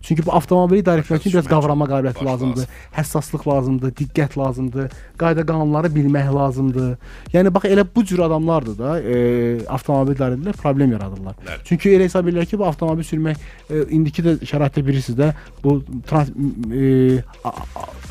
[0.01, 2.91] Çünki bu avtomobili idarə etmək üçün biraz qavrama qabiliyyəti lazımdır, lazım.
[2.97, 6.91] həssaslıq lazımdır, diqqət lazımdır, qayda qanunları bilmək lazımdır.
[7.33, 11.37] Yəni bax elə bu cür adamlardır da, e, avtomobil idarə edirlər, problem yaradırlar.
[11.47, 11.65] Bəli.
[11.65, 13.37] Çünki elə hesab edirlər ki, bu avtomobil sürmək
[13.69, 15.31] e, indiki də şəraitdə bilirsiniz də,
[15.63, 15.79] bu
[16.09, 17.23] trans e,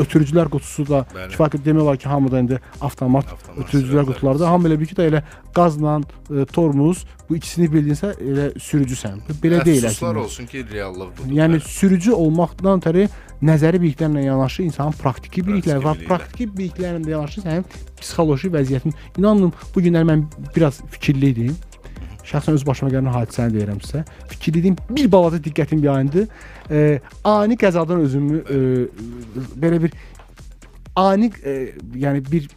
[0.01, 4.69] ötürücülər qutusu da kifayət demək olar ki, hamıda indi avtomat, Avtomat ötürücülər sürətlər qutularda, hamı
[4.69, 5.23] elə bir ki də elə
[5.55, 9.21] qazla e, tormuz bu ikisini bildinsə elə sürücüsən.
[9.43, 10.25] Belə deyil əslində.
[10.25, 11.35] olsun ki, reallıq budur.
[11.37, 11.69] Yəni Bəli.
[11.81, 13.07] Sürücü olmaqdan ötəri
[13.45, 15.99] nəzəri biliklərlə yanaşı insanın praktiki bilikləri var.
[16.09, 17.65] Praktiki biliklərlə də yanaşı sənin
[18.01, 18.97] psixoloji vəziyyətin.
[19.19, 20.27] İnanın bu günlər mən
[20.57, 21.57] biraz fikirli idim.
[22.31, 24.05] Şəxsən öz başıma gələn hadisəni deyirəm sizə.
[24.31, 24.77] Fikirli idim.
[24.91, 26.27] Bir balaca diqqətim yayındı.
[26.71, 28.61] E, ani qəzadan özümü e,
[29.65, 29.97] belə bir
[30.97, 31.57] ani e,
[32.05, 32.49] yəni bir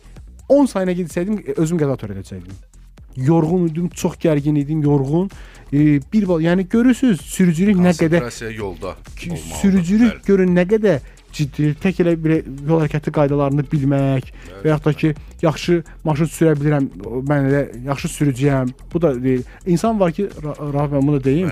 [0.49, 2.72] 10 saniyə getsəydim e, özüm qəza törədəcəkdim.
[3.17, 5.29] Yorğun idim, çox gərgin idim, yorğun.
[5.73, 5.77] E,
[6.13, 9.59] bir yəni görürsüz sürücülük nə qədər yolda olmalıdır.
[9.61, 10.25] sürücülük Bəli.
[10.25, 10.99] görün nə qədər
[11.33, 14.27] ciddi, tək elə bir yol hərəkəti qaydalarını bilmək
[14.63, 16.89] və yaxud da ki, yaxşı maşın sürə bilirəm,
[17.29, 18.69] mən elə yaxşı sürücüyəm.
[18.93, 19.41] Bu da deyil.
[19.65, 21.49] İnsan var ki, Ra- Rauf mən bunu deyim,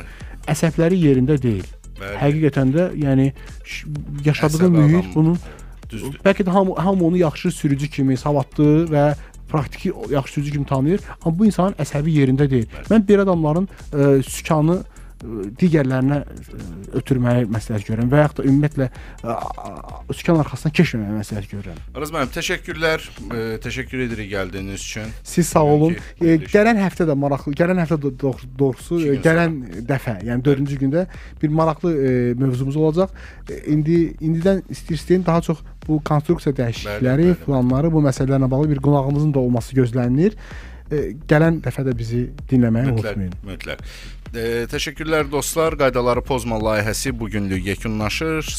[0.48, 1.66] əsəbləri yerində deyil.
[1.98, 2.18] Bəli.
[2.22, 3.32] Həqiqətən də, yəni
[4.26, 5.38] yaşadığı mühit bunun
[5.90, 6.20] Düzdür.
[6.26, 9.14] bəlkə də hamı, hamı onu yaxşı sürücü kimi, savadlı və
[9.52, 12.68] praktiki yaxşı sürücü kimi tanıyır, amma bu insanın əsəbi yerində deyil.
[12.90, 14.91] Mən bir adamların ə, sükanı ə,
[15.62, 16.68] digərlərinə ə,
[17.00, 19.36] ötürməyi məsləhət görürəm və yaxud da ümumiyyətlə ə,
[20.18, 21.82] sükan arxasından keçməməyi məsləhət görürəm.
[21.96, 23.06] Araz müəllim, təşəkkürlər.
[23.32, 25.12] E, təşəkkür edirik gəldiyiniz üçün.
[25.28, 25.98] Siz sağ olun.
[26.22, 31.06] E, gələn həftə də maraqlı, gələn həftə doğrusu İki e, gələn dəfə, yəni 4-cü gündə
[31.42, 33.14] bir maraqlı e, mövzumuz olacaq.
[33.50, 37.46] E, indi indidən istər-istəyin daha çox bu konstruksiya dəyişiklikləri, Bəli, bəli.
[37.46, 40.38] planları, bu məsələlərlə bağlı bir qonağımızın da olması gözlənilir.
[40.92, 43.36] E, gələn dəfə də bizi dinləməyi Mütləq, unutmayın.
[43.48, 43.84] mütləq.
[44.32, 45.78] E, təşəkkürlər dostlar.
[45.80, 48.52] Qaydaları pozma layihəsi bu günlük yekunlaşır.